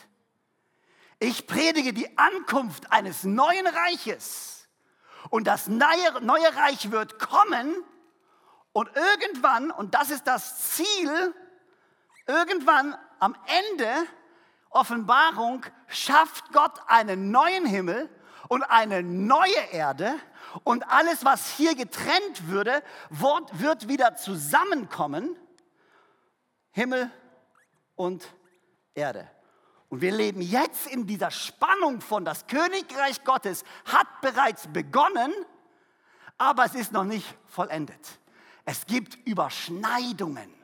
[1.19, 4.69] Ich predige die Ankunft eines neuen Reiches.
[5.29, 7.75] Und das neue, Reich wird kommen
[8.73, 11.35] und irgendwann, und das ist das Ziel,
[12.27, 13.37] irgendwann am
[13.71, 13.93] Ende
[14.71, 18.09] Offenbarung schafft Gott einen neuen Himmel
[18.49, 20.15] und eine neue Erde
[20.65, 25.37] und alles, was hier getrennt würde, wird wieder zusammenkommen.
[26.71, 27.11] Himmel
[27.95, 28.27] und
[28.95, 29.31] Erde.
[29.89, 35.33] Und wir leben jetzt in dieser Spannung von, das Königreich Gottes hat bereits begonnen,
[36.39, 38.19] aber es ist noch nicht vollendet.
[38.65, 40.55] Es gibt Überschneidungen.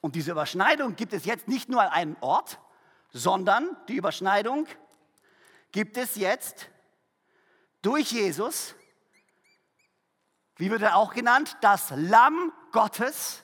[0.00, 2.58] Und diese Überschneidung gibt es jetzt nicht nur an einem Ort,
[3.12, 4.66] sondern die Überschneidung
[5.70, 6.68] gibt es jetzt
[7.82, 8.74] durch Jesus,
[10.56, 13.43] wie wird er auch genannt, das Lamm Gottes,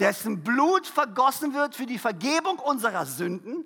[0.00, 3.64] dessen Blut vergossen wird für die Vergebung unserer Sünden.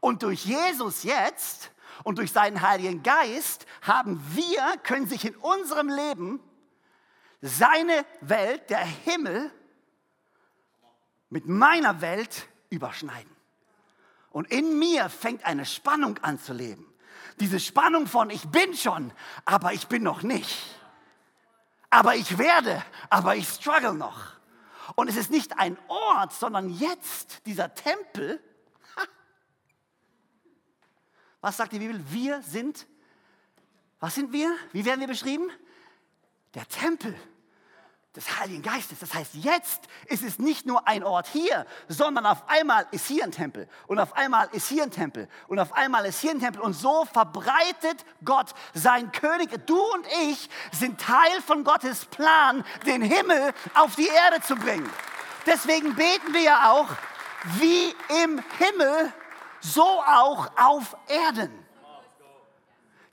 [0.00, 1.70] Und durch Jesus jetzt
[2.04, 6.40] und durch seinen Heiligen Geist haben wir, können sich in unserem Leben
[7.42, 9.50] seine Welt, der Himmel,
[11.28, 13.30] mit meiner Welt überschneiden.
[14.30, 16.86] Und in mir fängt eine Spannung an zu leben.
[17.40, 19.12] Diese Spannung von ich bin schon,
[19.44, 20.76] aber ich bin noch nicht.
[21.88, 24.39] Aber ich werde, aber ich struggle noch.
[24.96, 28.42] Und es ist nicht ein Ort, sondern jetzt dieser Tempel.
[31.40, 32.02] Was sagt die Bibel?
[32.10, 32.86] Wir sind,
[33.98, 34.54] was sind wir?
[34.72, 35.50] Wie werden wir beschrieben?
[36.54, 37.14] Der Tempel
[38.16, 38.98] des Heiligen Geistes.
[38.98, 43.22] Das heißt, jetzt ist es nicht nur ein Ort hier, sondern auf einmal ist hier
[43.22, 46.40] ein Tempel und auf einmal ist hier ein Tempel und auf einmal ist hier ein
[46.40, 49.50] Tempel und so verbreitet Gott sein König.
[49.66, 54.90] Du und ich sind Teil von Gottes Plan, den Himmel auf die Erde zu bringen.
[55.46, 56.88] Deswegen beten wir ja auch,
[57.58, 59.12] wie im Himmel,
[59.60, 61.59] so auch auf Erden.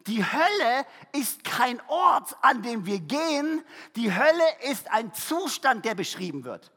[0.08, 3.64] Die Hölle ist kein Ort, an dem wir gehen.
[3.96, 6.72] Die Hölle ist ein Zustand, der beschrieben wird.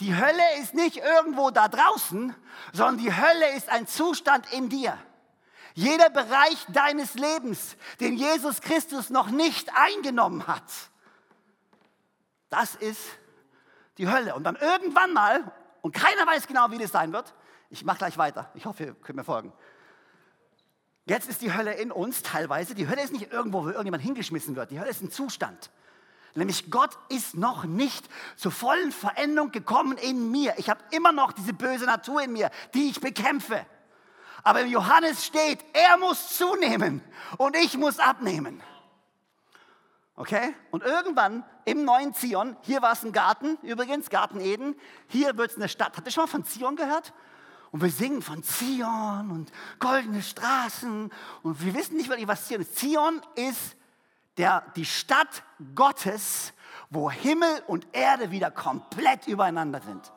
[0.00, 2.34] Die Hölle ist nicht irgendwo da draußen,
[2.72, 4.98] sondern die Hölle ist ein Zustand in dir.
[5.74, 10.70] Jeder Bereich deines Lebens, den Jesus Christus noch nicht eingenommen hat,
[12.48, 13.00] das ist
[13.98, 14.34] die Hölle.
[14.34, 17.34] Und dann irgendwann mal, und keiner weiß genau, wie das sein wird,
[17.70, 19.52] ich mache gleich weiter, ich hoffe, ihr könnt mir folgen.
[21.06, 22.74] Jetzt ist die Hölle in uns teilweise.
[22.74, 24.70] Die Hölle ist nicht irgendwo, wo irgendjemand hingeschmissen wird.
[24.70, 25.70] Die Hölle ist ein Zustand.
[26.34, 30.54] Nämlich Gott ist noch nicht zur vollen Veränderung gekommen in mir.
[30.56, 33.64] Ich habe immer noch diese böse Natur in mir, die ich bekämpfe.
[34.42, 37.02] Aber im Johannes steht, er muss zunehmen
[37.38, 38.62] und ich muss abnehmen.
[40.16, 40.54] Okay?
[40.70, 44.74] Und irgendwann im neuen Zion, hier war es ein Garten, übrigens, Garten Eden,
[45.08, 45.96] hier wird es eine Stadt.
[45.96, 47.12] Habt ihr schon mal von Zion gehört?
[47.74, 51.10] Und wir singen von Zion und goldene Straßen.
[51.42, 52.78] Und wir wissen nicht wirklich, was Zion ist.
[52.78, 53.74] Zion ist
[54.36, 55.42] der, die Stadt
[55.74, 56.52] Gottes,
[56.88, 60.12] wo Himmel und Erde wieder komplett übereinander sind.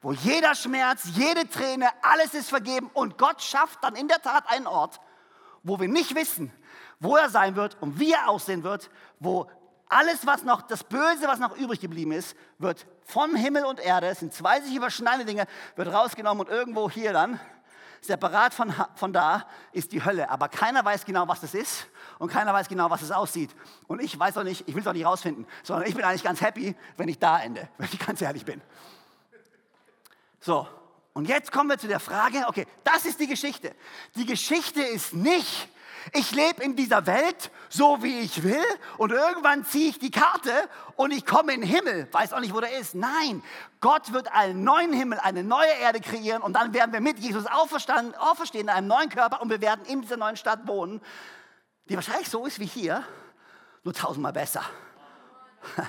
[0.00, 2.88] Wo jeder Schmerz, jede Träne, alles ist vergeben.
[2.94, 4.98] Und Gott schafft dann in der Tat einen Ort,
[5.62, 6.50] wo wir nicht wissen,
[7.00, 8.88] wo er sein wird und wie er aussehen wird,
[9.20, 9.50] wo
[9.90, 14.08] alles, was noch, das Böse, was noch übrig geblieben ist, wird von Himmel und Erde,
[14.08, 17.38] es sind zwei sich überschneidende Dinge, wird rausgenommen und irgendwo hier dann,
[18.00, 20.30] separat von, von da, ist die Hölle.
[20.30, 21.86] Aber keiner weiß genau, was das ist
[22.18, 23.50] und keiner weiß genau, was es aussieht.
[23.86, 26.24] Und ich weiß auch nicht, ich will es auch nicht rausfinden, sondern ich bin eigentlich
[26.24, 28.60] ganz happy, wenn ich da ende, wenn ich ganz ehrlich bin.
[30.40, 30.68] So,
[31.14, 33.74] und jetzt kommen wir zu der Frage, okay, das ist die Geschichte.
[34.16, 35.68] Die Geschichte ist nicht,
[36.12, 38.64] ich lebe in dieser Welt so, wie ich will
[38.98, 40.52] und irgendwann ziehe ich die Karte
[40.96, 42.08] und ich komme in den Himmel.
[42.12, 42.94] Weiß auch nicht, wo der ist.
[42.94, 43.42] Nein,
[43.80, 47.46] Gott wird einen neuen Himmel, eine neue Erde kreieren und dann werden wir mit Jesus
[47.46, 51.00] auferstehen in einem neuen Körper und wir werden in dieser neuen Stadt wohnen,
[51.88, 53.04] die wahrscheinlich so ist wie hier,
[53.82, 54.62] nur tausendmal besser.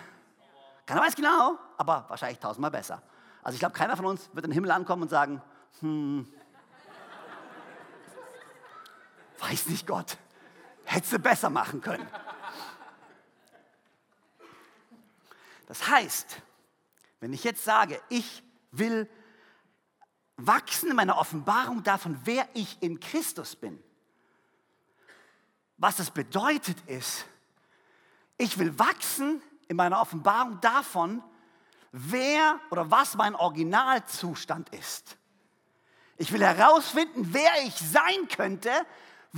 [0.86, 3.02] Keiner weiß genau, aber wahrscheinlich tausendmal besser.
[3.42, 5.42] Also ich glaube, keiner von uns wird in den Himmel ankommen und sagen,
[5.80, 6.28] hm,
[9.40, 10.18] weiß nicht Gott,
[10.86, 12.08] hättest du besser machen können.
[15.68, 16.42] Das heißt,
[17.20, 19.10] wenn ich jetzt sage, ich will
[20.38, 23.82] wachsen in meiner Offenbarung davon, wer ich in Christus bin,
[25.78, 27.26] was das bedeutet ist,
[28.38, 31.24] ich will wachsen in meiner Offenbarung davon,
[31.92, 35.18] wer oder was mein Originalzustand ist.
[36.18, 38.72] Ich will herausfinden, wer ich sein könnte,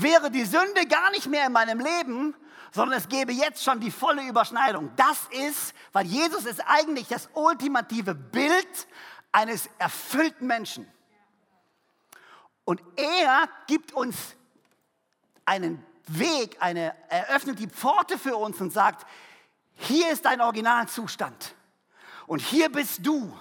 [0.02, 2.36] wäre die Sünde gar nicht mehr in meinem Leben,
[2.72, 4.92] sondern es gäbe jetzt schon die volle Überschneidung.
[4.96, 8.88] Das ist, weil Jesus ist eigentlich das ultimative Bild
[9.32, 10.88] eines erfüllten Menschen.
[12.64, 14.16] Und er gibt uns
[15.46, 19.08] einen Weg, eine, eröffnet die Pforte für uns und sagt,
[19.74, 21.56] hier ist dein Originalzustand
[22.28, 23.36] und hier bist du.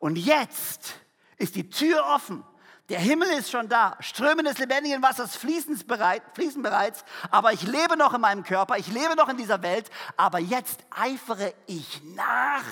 [0.00, 1.00] Und jetzt
[1.38, 2.44] ist die Tür offen
[2.88, 3.96] der Himmel ist schon da.
[3.98, 7.04] Ströme des lebendigen Wassers fließen, bereit, fließen bereits.
[7.30, 8.76] Aber ich lebe noch in meinem Körper.
[8.78, 9.90] Ich lebe noch in dieser Welt.
[10.16, 12.62] Aber jetzt eifere ich nach,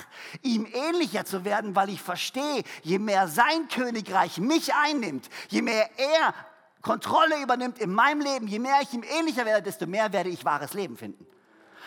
[0.42, 5.90] ihm ähnlicher zu werden, weil ich verstehe, je mehr sein Königreich mich einnimmt, je mehr
[5.98, 6.34] er
[6.80, 10.44] Kontrolle übernimmt in meinem Leben, je mehr ich ihm ähnlicher werde, desto mehr werde ich
[10.44, 11.26] wahres Leben finden.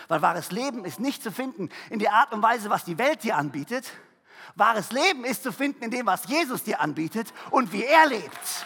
[0.10, 3.24] Weil wahres Leben ist nicht zu finden in der Art und Weise, was die Welt
[3.24, 3.92] dir anbietet,
[4.56, 8.66] Wahres Leben ist zu finden in dem, was Jesus dir anbietet und wie er lebt.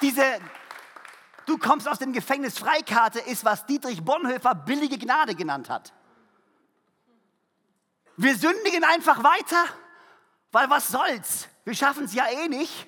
[0.00, 0.40] Diese
[1.46, 5.92] Du kommst aus dem Gefängnis Freikarte ist, was Dietrich Bonhoeffer billige Gnade genannt hat.
[8.16, 9.64] Wir sündigen einfach weiter,
[10.52, 11.48] weil was soll's?
[11.64, 12.86] Wir schaffen es ja eh nicht,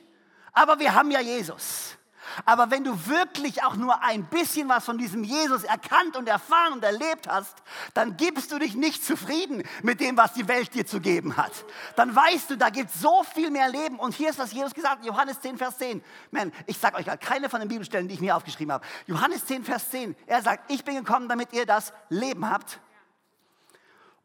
[0.53, 1.99] aber wir haben ja Jesus.
[2.45, 6.75] Aber wenn du wirklich auch nur ein bisschen was von diesem Jesus erkannt und erfahren
[6.75, 7.57] und erlebt hast,
[7.95, 11.53] dann gibst du dich nicht zufrieden mit dem, was die Welt dir zu geben hat.
[11.97, 13.99] Dann weißt du, da gibt es so viel mehr Leben.
[13.99, 16.03] Und hier ist, was Jesus gesagt hat, Johannes 10, Vers 10.
[16.31, 18.85] Man, ich sage euch keine von den Bibelstellen, die ich mir aufgeschrieben habe.
[19.07, 20.17] Johannes 10, Vers 10.
[20.27, 22.81] Er sagt, ich bin gekommen, damit ihr das Leben habt.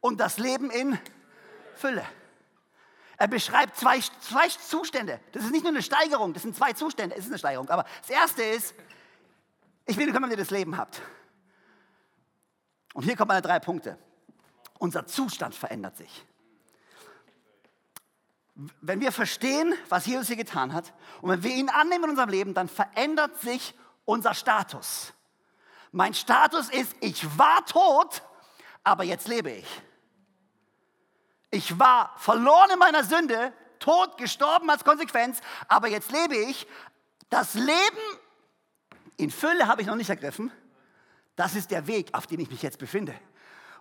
[0.00, 0.98] Und das Leben in
[1.76, 2.04] Fülle.
[3.22, 5.20] Er beschreibt zwei, zwei Zustände.
[5.30, 7.14] Das ist nicht nur eine Steigerung, das sind zwei Zustände.
[7.14, 7.70] Es ist eine Steigerung.
[7.70, 8.74] Aber das erste ist,
[9.86, 11.00] ich will gekommen, wenn ihr das Leben habt.
[12.94, 13.96] Und hier kommen meine drei Punkte.
[14.80, 16.26] Unser Zustand verändert sich.
[18.56, 22.28] Wenn wir verstehen, was Jesus hier getan hat, und wenn wir ihn annehmen in unserem
[22.28, 23.72] Leben, dann verändert sich
[24.04, 25.12] unser Status.
[25.92, 28.20] Mein Status ist, ich war tot,
[28.82, 29.82] aber jetzt lebe ich.
[31.54, 36.66] Ich war verloren in meiner Sünde, tot, gestorben als Konsequenz, aber jetzt lebe ich.
[37.28, 37.76] Das Leben
[39.18, 40.50] in Fülle habe ich noch nicht ergriffen.
[41.36, 43.14] Das ist der Weg, auf dem ich mich jetzt befinde.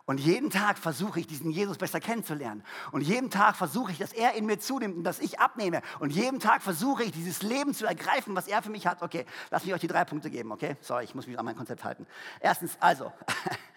[0.04, 2.66] Und jeden Tag versuche ich, diesen Jesus besser kennenzulernen.
[2.92, 5.82] Und jeden Tag versuche ich, dass er in mir zunimmt und dass ich abnehme.
[6.00, 9.02] Und jeden Tag versuche ich, dieses Leben zu ergreifen, was er für mich hat.
[9.02, 10.76] Okay, lass mich euch die drei Punkte geben, okay?
[10.82, 12.06] Sorry, ich muss mich an mein Konzept halten.
[12.42, 13.14] Erstens, also,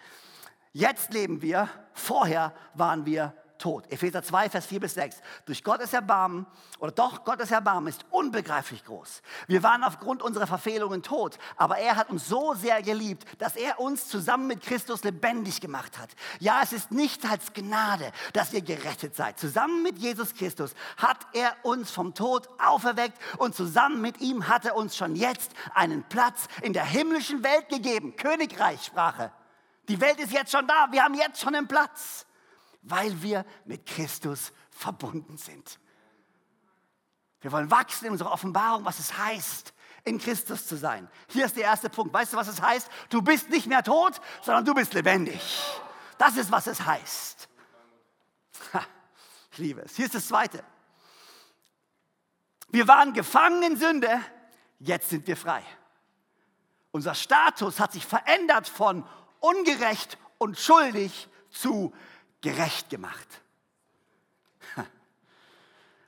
[0.73, 3.91] jetzt leben wir, vorher waren wir tot.
[3.91, 5.21] Epheser 2, Vers 4 bis 6.
[5.45, 6.45] Durch Gottes Erbarmen,
[6.79, 9.21] oder doch Gottes Erbarmen ist unbegreiflich groß.
[9.47, 13.79] Wir waren aufgrund unserer Verfehlungen tot, aber er hat uns so sehr geliebt, dass er
[13.79, 16.09] uns zusammen mit Christus lebendig gemacht hat.
[16.39, 19.39] Ja, es ist nicht als Gnade, dass ihr gerettet seid.
[19.39, 24.65] Zusammen mit Jesus Christus hat er uns vom Tod auferweckt und zusammen mit ihm hat
[24.65, 28.15] er uns schon jetzt einen Platz in der himmlischen Welt gegeben.
[28.15, 29.31] Königreichssprache.
[29.87, 30.87] Die Welt ist jetzt schon da.
[30.91, 32.25] Wir haben jetzt schon einen Platz
[32.85, 35.79] weil wir mit Christus verbunden sind.
[37.41, 41.09] Wir wollen wachsen in unserer Offenbarung, was es heißt, in Christus zu sein.
[41.27, 42.13] Hier ist der erste Punkt.
[42.13, 42.89] Weißt du, was es heißt?
[43.09, 45.41] Du bist nicht mehr tot, sondern du bist lebendig.
[46.17, 47.49] Das ist, was es heißt.
[48.73, 48.85] Ha,
[49.51, 49.95] ich liebe es.
[49.95, 50.63] Hier ist das zweite.
[52.69, 54.19] Wir waren gefangen in Sünde,
[54.79, 55.63] jetzt sind wir frei.
[56.91, 59.07] Unser Status hat sich verändert von
[59.39, 61.93] ungerecht und schuldig zu
[62.45, 63.27] gerecht gemacht.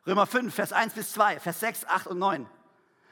[0.06, 2.48] Römer 5, Vers 1 bis 2, Vers 6, 8 und 9.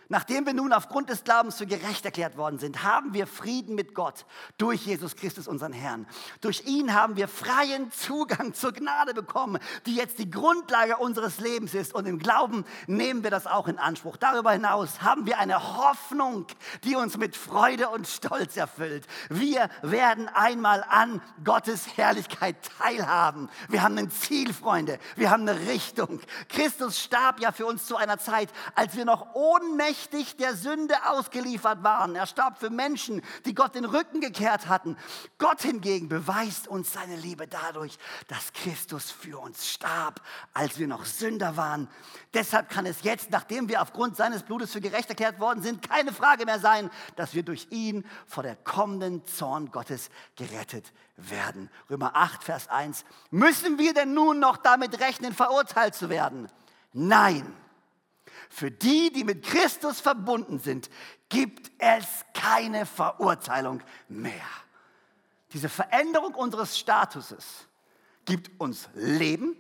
[0.07, 3.95] Nachdem wir nun aufgrund des Glaubens für gerecht erklärt worden sind, haben wir Frieden mit
[3.95, 4.25] Gott
[4.57, 6.05] durch Jesus Christus, unseren Herrn.
[6.41, 11.73] Durch ihn haben wir freien Zugang zur Gnade bekommen, die jetzt die Grundlage unseres Lebens
[11.73, 11.95] ist.
[11.95, 14.17] Und im Glauben nehmen wir das auch in Anspruch.
[14.17, 16.45] Darüber hinaus haben wir eine Hoffnung,
[16.83, 19.07] die uns mit Freude und Stolz erfüllt.
[19.29, 23.49] Wir werden einmal an Gottes Herrlichkeit teilhaben.
[23.69, 24.99] Wir haben ein Ziel, Freunde.
[25.15, 26.19] Wir haben eine Richtung.
[26.49, 30.93] Christus starb ja für uns zu einer Zeit, als wir noch ohnmächtig mächtig der Sünde
[31.05, 32.15] ausgeliefert waren.
[32.15, 34.97] Er starb für Menschen, die Gott den Rücken gekehrt hatten.
[35.37, 40.21] Gott hingegen beweist uns seine Liebe dadurch, dass Christus für uns starb,
[40.53, 41.87] als wir noch Sünder waren.
[42.33, 46.11] Deshalb kann es jetzt, nachdem wir aufgrund seines Blutes für gerecht erklärt worden sind, keine
[46.11, 51.69] Frage mehr sein, dass wir durch ihn vor der kommenden Zorn Gottes gerettet werden.
[51.89, 53.05] Römer 8, Vers 1.
[53.31, 56.49] Müssen wir denn nun noch damit rechnen, verurteilt zu werden?
[56.91, 57.55] Nein.
[58.55, 60.89] Für die, die mit Christus verbunden sind,
[61.27, 64.47] gibt es keine Verurteilung mehr.
[65.51, 67.67] Diese Veränderung unseres Statuses
[68.23, 69.57] gibt uns Leben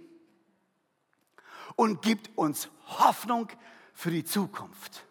[1.75, 3.49] und gibt uns Hoffnung
[3.93, 5.03] für die Zukunft.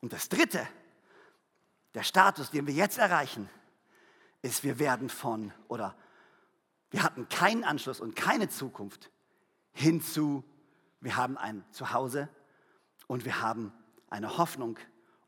[0.00, 0.66] Und das Dritte,
[1.94, 3.48] der Status, den wir jetzt erreichen,
[4.42, 5.94] ist, wir werden von oder
[6.90, 9.12] wir hatten keinen Anschluss und keine Zukunft
[9.72, 10.42] hinzu
[11.02, 12.28] wir haben ein Zuhause
[13.06, 13.72] und wir haben
[14.08, 14.78] eine Hoffnung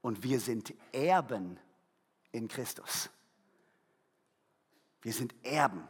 [0.01, 1.59] und wir sind Erben
[2.33, 3.11] in Christus.
[5.03, 5.87] Wir sind Erben.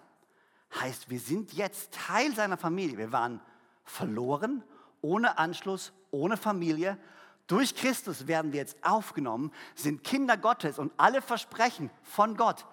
[0.81, 2.99] Heißt, wir sind jetzt Teil seiner Familie.
[2.99, 3.40] Wir waren
[3.85, 4.64] verloren,
[5.01, 6.99] ohne Anschluss, ohne Familie.
[7.47, 12.66] Durch Christus werden wir jetzt aufgenommen, sind Kinder Gottes und alle Versprechen von Gott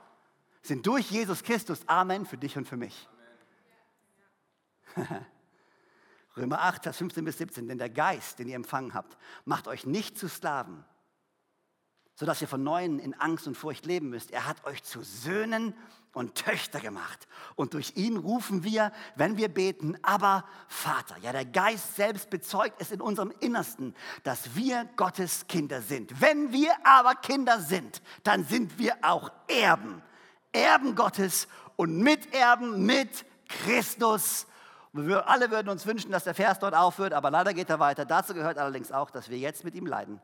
[0.61, 1.87] sind durch Jesus Christus.
[1.87, 3.07] Amen für dich und für mich.
[6.37, 7.67] Römer 8, Vers 15 bis 17.
[7.67, 10.83] Denn der Geist, den ihr empfangen habt, macht euch nicht zu Sklaven,
[12.15, 14.31] sodass ihr von Neuem in Angst und Furcht leben müsst.
[14.31, 15.73] Er hat euch zu Söhnen
[16.13, 17.27] und Töchter gemacht.
[17.55, 21.17] Und durch ihn rufen wir, wenn wir beten, aber Vater.
[21.21, 26.19] Ja, der Geist selbst bezeugt es in unserem Innersten, dass wir Gottes Kinder sind.
[26.19, 30.01] Wenn wir aber Kinder sind, dann sind wir auch Erben.
[30.51, 34.47] Erben Gottes und Miterben mit Christus
[34.93, 38.05] wir alle würden uns wünschen, dass der Vers dort aufhört, aber leider geht er weiter.
[38.05, 40.21] Dazu gehört allerdings auch, dass wir jetzt mit ihm leiden.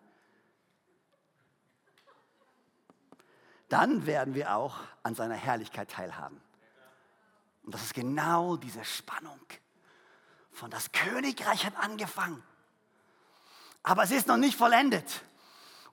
[3.70, 6.42] Dann werden wir auch an seiner Herrlichkeit teilhaben.
[7.64, 9.40] Und das ist genau diese Spannung.
[10.52, 12.42] Von das Königreich hat angefangen.
[13.84, 15.22] Aber es ist noch nicht vollendet.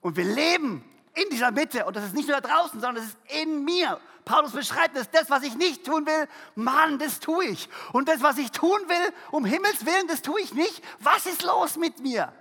[0.01, 0.83] Und wir leben
[1.13, 1.85] in dieser Mitte.
[1.85, 3.99] Und das ist nicht nur da draußen, sondern es ist in mir.
[4.25, 7.69] Paulus beschreibt es, das, was ich nicht tun will, Mann, das tue ich.
[7.93, 10.83] Und das, was ich tun will, um Himmels Willen, das tue ich nicht.
[10.99, 12.33] Was ist los mit mir?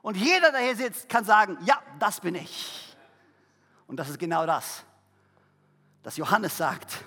[0.00, 2.96] Und jeder, der hier sitzt, kann sagen, ja, das bin ich.
[3.88, 4.84] Und das ist genau das,
[6.04, 7.04] dass Johannes sagt.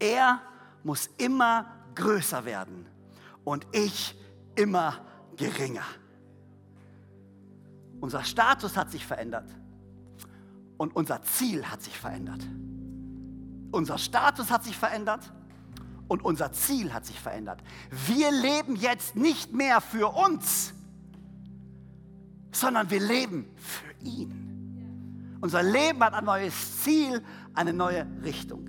[0.00, 0.42] Er
[0.82, 2.86] muss immer größer werden
[3.44, 4.16] und ich
[4.56, 5.00] immer
[5.36, 5.86] geringer.
[8.00, 9.48] Unser Status hat sich verändert
[10.76, 12.46] und unser Ziel hat sich verändert.
[13.70, 15.32] Unser Status hat sich verändert
[16.08, 17.62] und unser Ziel hat sich verändert.
[18.06, 20.72] Wir leben jetzt nicht mehr für uns,
[22.52, 25.38] sondern wir leben für ihn.
[25.40, 28.68] Unser Leben hat ein neues Ziel, eine neue Richtung.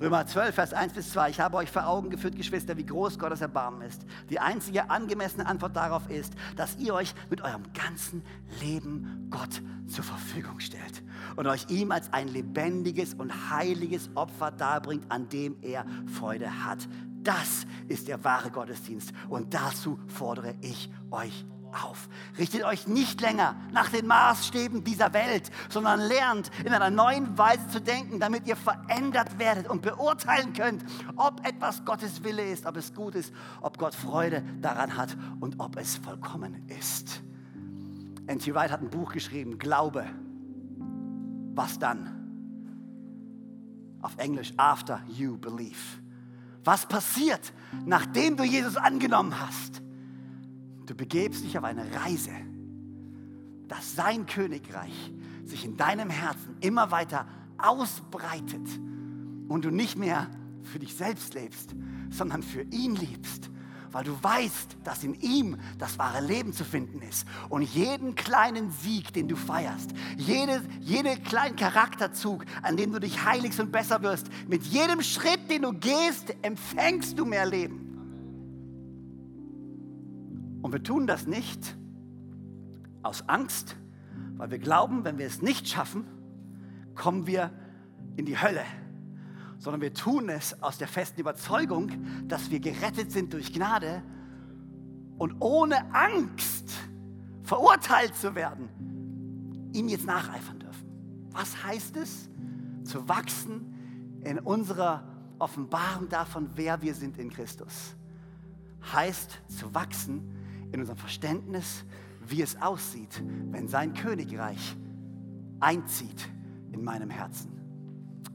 [0.00, 1.30] Römer 12, Vers 1 bis 2.
[1.30, 4.06] Ich habe euch vor Augen geführt, Geschwister, wie groß Gottes Erbarmen ist.
[4.30, 8.22] Die einzige angemessene Antwort darauf ist, dass ihr euch mit eurem ganzen
[8.60, 11.02] Leben Gott zur Verfügung stellt
[11.34, 16.78] und euch ihm als ein lebendiges und heiliges Opfer darbringt, an dem er Freude hat.
[17.24, 22.08] Das ist der wahre Gottesdienst und dazu fordere ich euch auf.
[22.38, 27.68] Richtet euch nicht länger nach den Maßstäben dieser Welt, sondern lernt in einer neuen Weise
[27.68, 30.84] zu denken, damit ihr verändert werdet und beurteilen könnt,
[31.16, 35.58] ob etwas Gottes Wille ist, ob es gut ist, ob Gott Freude daran hat und
[35.58, 37.22] ob es vollkommen ist.
[38.26, 38.54] N.T.
[38.54, 40.04] Wright hat ein Buch geschrieben, Glaube.
[41.54, 42.14] Was dann?
[44.02, 45.76] Auf Englisch, After You Believe.
[46.62, 47.52] Was passiert,
[47.86, 49.82] nachdem du Jesus angenommen hast?
[50.88, 52.32] Du begebst dich auf eine Reise,
[53.68, 55.12] dass sein Königreich
[55.44, 57.26] sich in deinem Herzen immer weiter
[57.58, 58.66] ausbreitet
[59.48, 60.30] und du nicht mehr
[60.62, 61.74] für dich selbst lebst,
[62.10, 63.50] sondern für ihn liebst
[63.92, 67.26] weil du weißt, dass in ihm das wahre Leben zu finden ist.
[67.48, 73.24] Und jeden kleinen Sieg, den du feierst, jede, jeden kleinen Charakterzug, an dem du dich
[73.24, 77.77] heiligst und besser wirst, mit jedem Schritt, den du gehst, empfängst du mehr Leben.
[80.68, 81.78] Und wir tun das nicht
[83.02, 83.74] aus Angst,
[84.36, 86.04] weil wir glauben, wenn wir es nicht schaffen,
[86.94, 87.50] kommen wir
[88.16, 88.60] in die Hölle
[89.58, 91.90] sondern wir tun es aus der festen Überzeugung,
[92.28, 94.02] dass wir gerettet sind durch Gnade
[95.16, 96.70] und ohne Angst
[97.42, 98.68] verurteilt zu werden,
[99.72, 100.86] ihm jetzt nacheifern dürfen.
[101.32, 102.30] Was heißt es?
[102.84, 105.02] Zu wachsen in unserer
[105.38, 107.96] Offenbarung davon, wer wir sind in Christus.
[108.92, 110.37] Heißt zu wachsen
[110.72, 111.84] in unserem Verständnis,
[112.26, 114.76] wie es aussieht, wenn sein Königreich
[115.60, 116.28] einzieht
[116.72, 117.50] in meinem Herzen.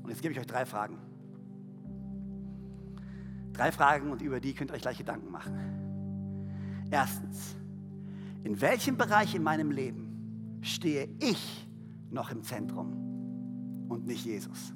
[0.02, 0.98] Und jetzt gebe ich euch drei Fragen.
[3.54, 5.54] Drei Fragen und über die könnt ihr euch gleich Gedanken machen.
[6.90, 7.56] Erstens,
[8.44, 11.68] in welchem Bereich in meinem Leben stehe ich
[12.10, 14.74] noch im Zentrum und nicht Jesus?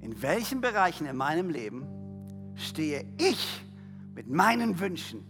[0.00, 1.86] In welchen Bereichen in meinem Leben
[2.56, 3.63] stehe ich
[4.14, 5.24] mit meinen Wünschen,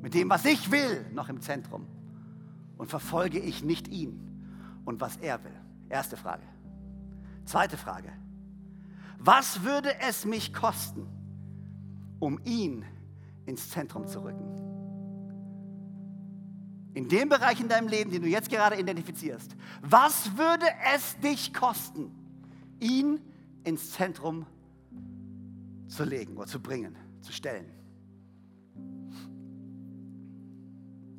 [0.00, 1.86] mit dem, was ich will, noch im Zentrum
[2.76, 4.20] und verfolge ich nicht ihn
[4.84, 5.60] und was er will?
[5.88, 6.42] Erste Frage.
[7.44, 8.12] Zweite Frage.
[9.18, 11.06] Was würde es mich kosten,
[12.18, 12.84] um ihn
[13.46, 14.60] ins Zentrum zu rücken?
[16.94, 21.52] In dem Bereich in deinem Leben, den du jetzt gerade identifizierst, was würde es dich
[21.52, 22.12] kosten,
[22.80, 23.20] ihn
[23.64, 24.46] ins Zentrum
[25.88, 27.83] zu legen oder zu bringen, zu stellen?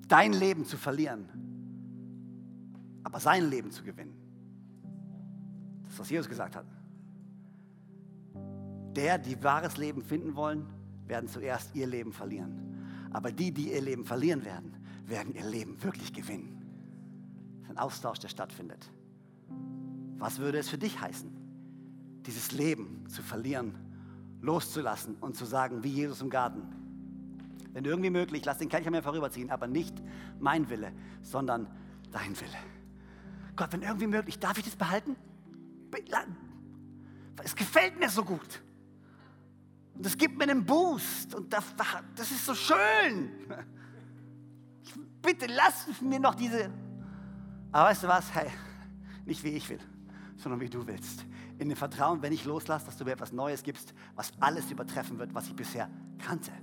[0.07, 1.29] Dein Leben zu verlieren,
[3.03, 4.15] aber sein Leben zu gewinnen.
[5.83, 6.65] Das ist, was Jesus gesagt hat
[8.95, 10.65] der, die wahres Leben finden wollen,
[11.07, 13.09] werden zuerst ihr Leben verlieren.
[13.11, 14.73] Aber die, die ihr Leben verlieren werden,
[15.05, 16.61] werden ihr Leben wirklich gewinnen.
[17.61, 18.89] Das ist ein Austausch, der stattfindet.
[20.17, 21.29] Was würde es für dich heißen,
[22.25, 23.75] dieses Leben zu verlieren,
[24.41, 26.63] loszulassen und zu sagen, wie Jesus im Garten?
[27.75, 29.93] Wenn irgendwie möglich, lass den Kelch an mir vorüberziehen, aber nicht
[30.39, 31.67] mein Wille, sondern
[32.09, 32.57] dein Wille.
[33.57, 35.17] Gott, wenn irgendwie möglich, darf ich das behalten?
[37.43, 38.63] Es gefällt mir so gut.
[39.93, 41.65] Und das gibt mir einen Boost und das,
[42.15, 43.29] das ist so schön.
[45.21, 46.71] Bitte lass mir noch diese.
[47.73, 48.33] Aber weißt du was?
[48.33, 48.51] Hey,
[49.25, 49.81] nicht wie ich will,
[50.37, 51.25] sondern wie du willst.
[51.57, 55.19] In dem Vertrauen, wenn ich loslasse, dass du mir etwas Neues gibst, was alles übertreffen
[55.19, 56.53] wird, was ich bisher kannte.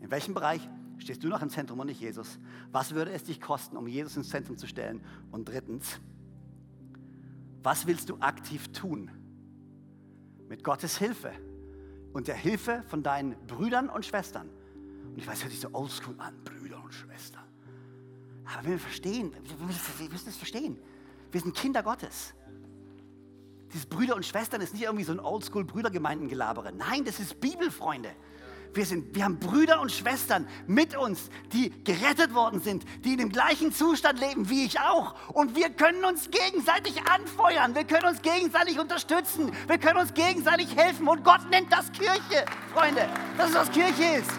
[0.00, 0.68] In welchem Bereich
[0.98, 2.38] stehst du noch im Zentrum und nicht Jesus?
[2.70, 5.02] Was würde es dich kosten, um Jesus ins Zentrum zu stellen?
[5.30, 6.00] Und drittens,
[7.62, 9.10] was willst du aktiv tun?
[10.48, 11.32] Mit Gottes Hilfe
[12.12, 14.48] und der Hilfe von deinen Brüdern und Schwestern.
[15.04, 17.44] Und ich weiß, hört sich so oldschool an, Brüder und Schwestern.
[18.44, 20.78] Aber wir verstehen, wir müssen es verstehen.
[21.30, 22.32] Wir sind Kinder Gottes.
[23.74, 26.72] Diese Brüder und Schwestern ist nicht irgendwie so ein Oldschool-Brüdergemeindengelabere.
[26.72, 28.10] Nein, das ist Bibelfreunde.
[28.74, 33.18] Wir, sind, wir haben Brüder und Schwestern mit uns, die gerettet worden sind, die in
[33.18, 35.14] dem gleichen Zustand leben wie ich auch.
[35.32, 40.76] Und wir können uns gegenseitig anfeuern, wir können uns gegenseitig unterstützen, wir können uns gegenseitig
[40.76, 41.08] helfen.
[41.08, 42.44] Und Gott nennt das Kirche,
[42.74, 43.08] Freunde.
[43.36, 44.30] Das ist, was Kirche ist.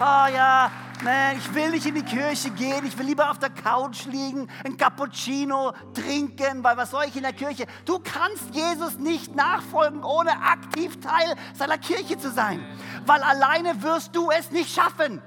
[0.00, 0.70] Oh ja,
[1.04, 4.48] Man, ich will nicht in die Kirche gehen, ich will lieber auf der Couch liegen,
[4.64, 7.66] ein Cappuccino trinken, weil was soll ich in der Kirche?
[7.84, 12.64] Du kannst Jesus nicht nachfolgen, ohne aktiv Teil seiner Kirche zu sein,
[13.06, 15.22] weil alleine wirst du es nicht schaffen.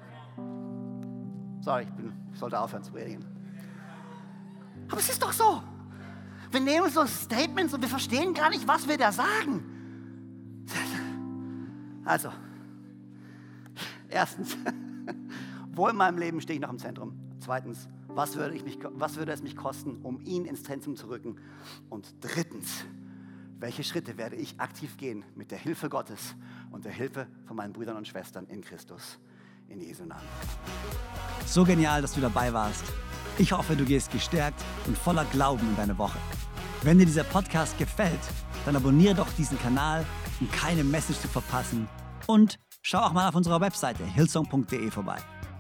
[1.62, 3.26] Sorry, ich, bin, ich sollte aufhören zu predigen.
[4.90, 5.64] Aber es ist doch so.
[6.52, 9.64] Wir nehmen so Statements und wir verstehen gar nicht, was wir da sagen.
[12.04, 12.30] Also,
[14.10, 14.58] erstens,
[15.74, 17.14] wo in meinem Leben stehe ich noch im Zentrum?
[17.40, 21.08] Zweitens, was würde, ich mich, was würde es mich kosten, um ihn ins Zentrum zu
[21.08, 21.38] rücken?
[21.90, 22.86] Und drittens,
[23.60, 26.36] welche Schritte werde ich aktiv gehen mit der Hilfe Gottes
[26.72, 29.20] und der Hilfe von meinen Brüdern und Schwestern in Christus?
[29.70, 30.28] In Jesu Namen.
[31.46, 32.84] So genial, dass du dabei warst.
[33.38, 36.18] Ich hoffe, du gehst gestärkt und voller Glauben in deine Woche.
[36.84, 38.20] Wenn dir dieser Podcast gefällt,
[38.66, 40.06] dann abonniere doch diesen Kanal,
[40.42, 41.88] um keine Message zu verpassen.
[42.28, 45.18] Und schau auch mal auf unserer Webseite hillsong.de vorbei.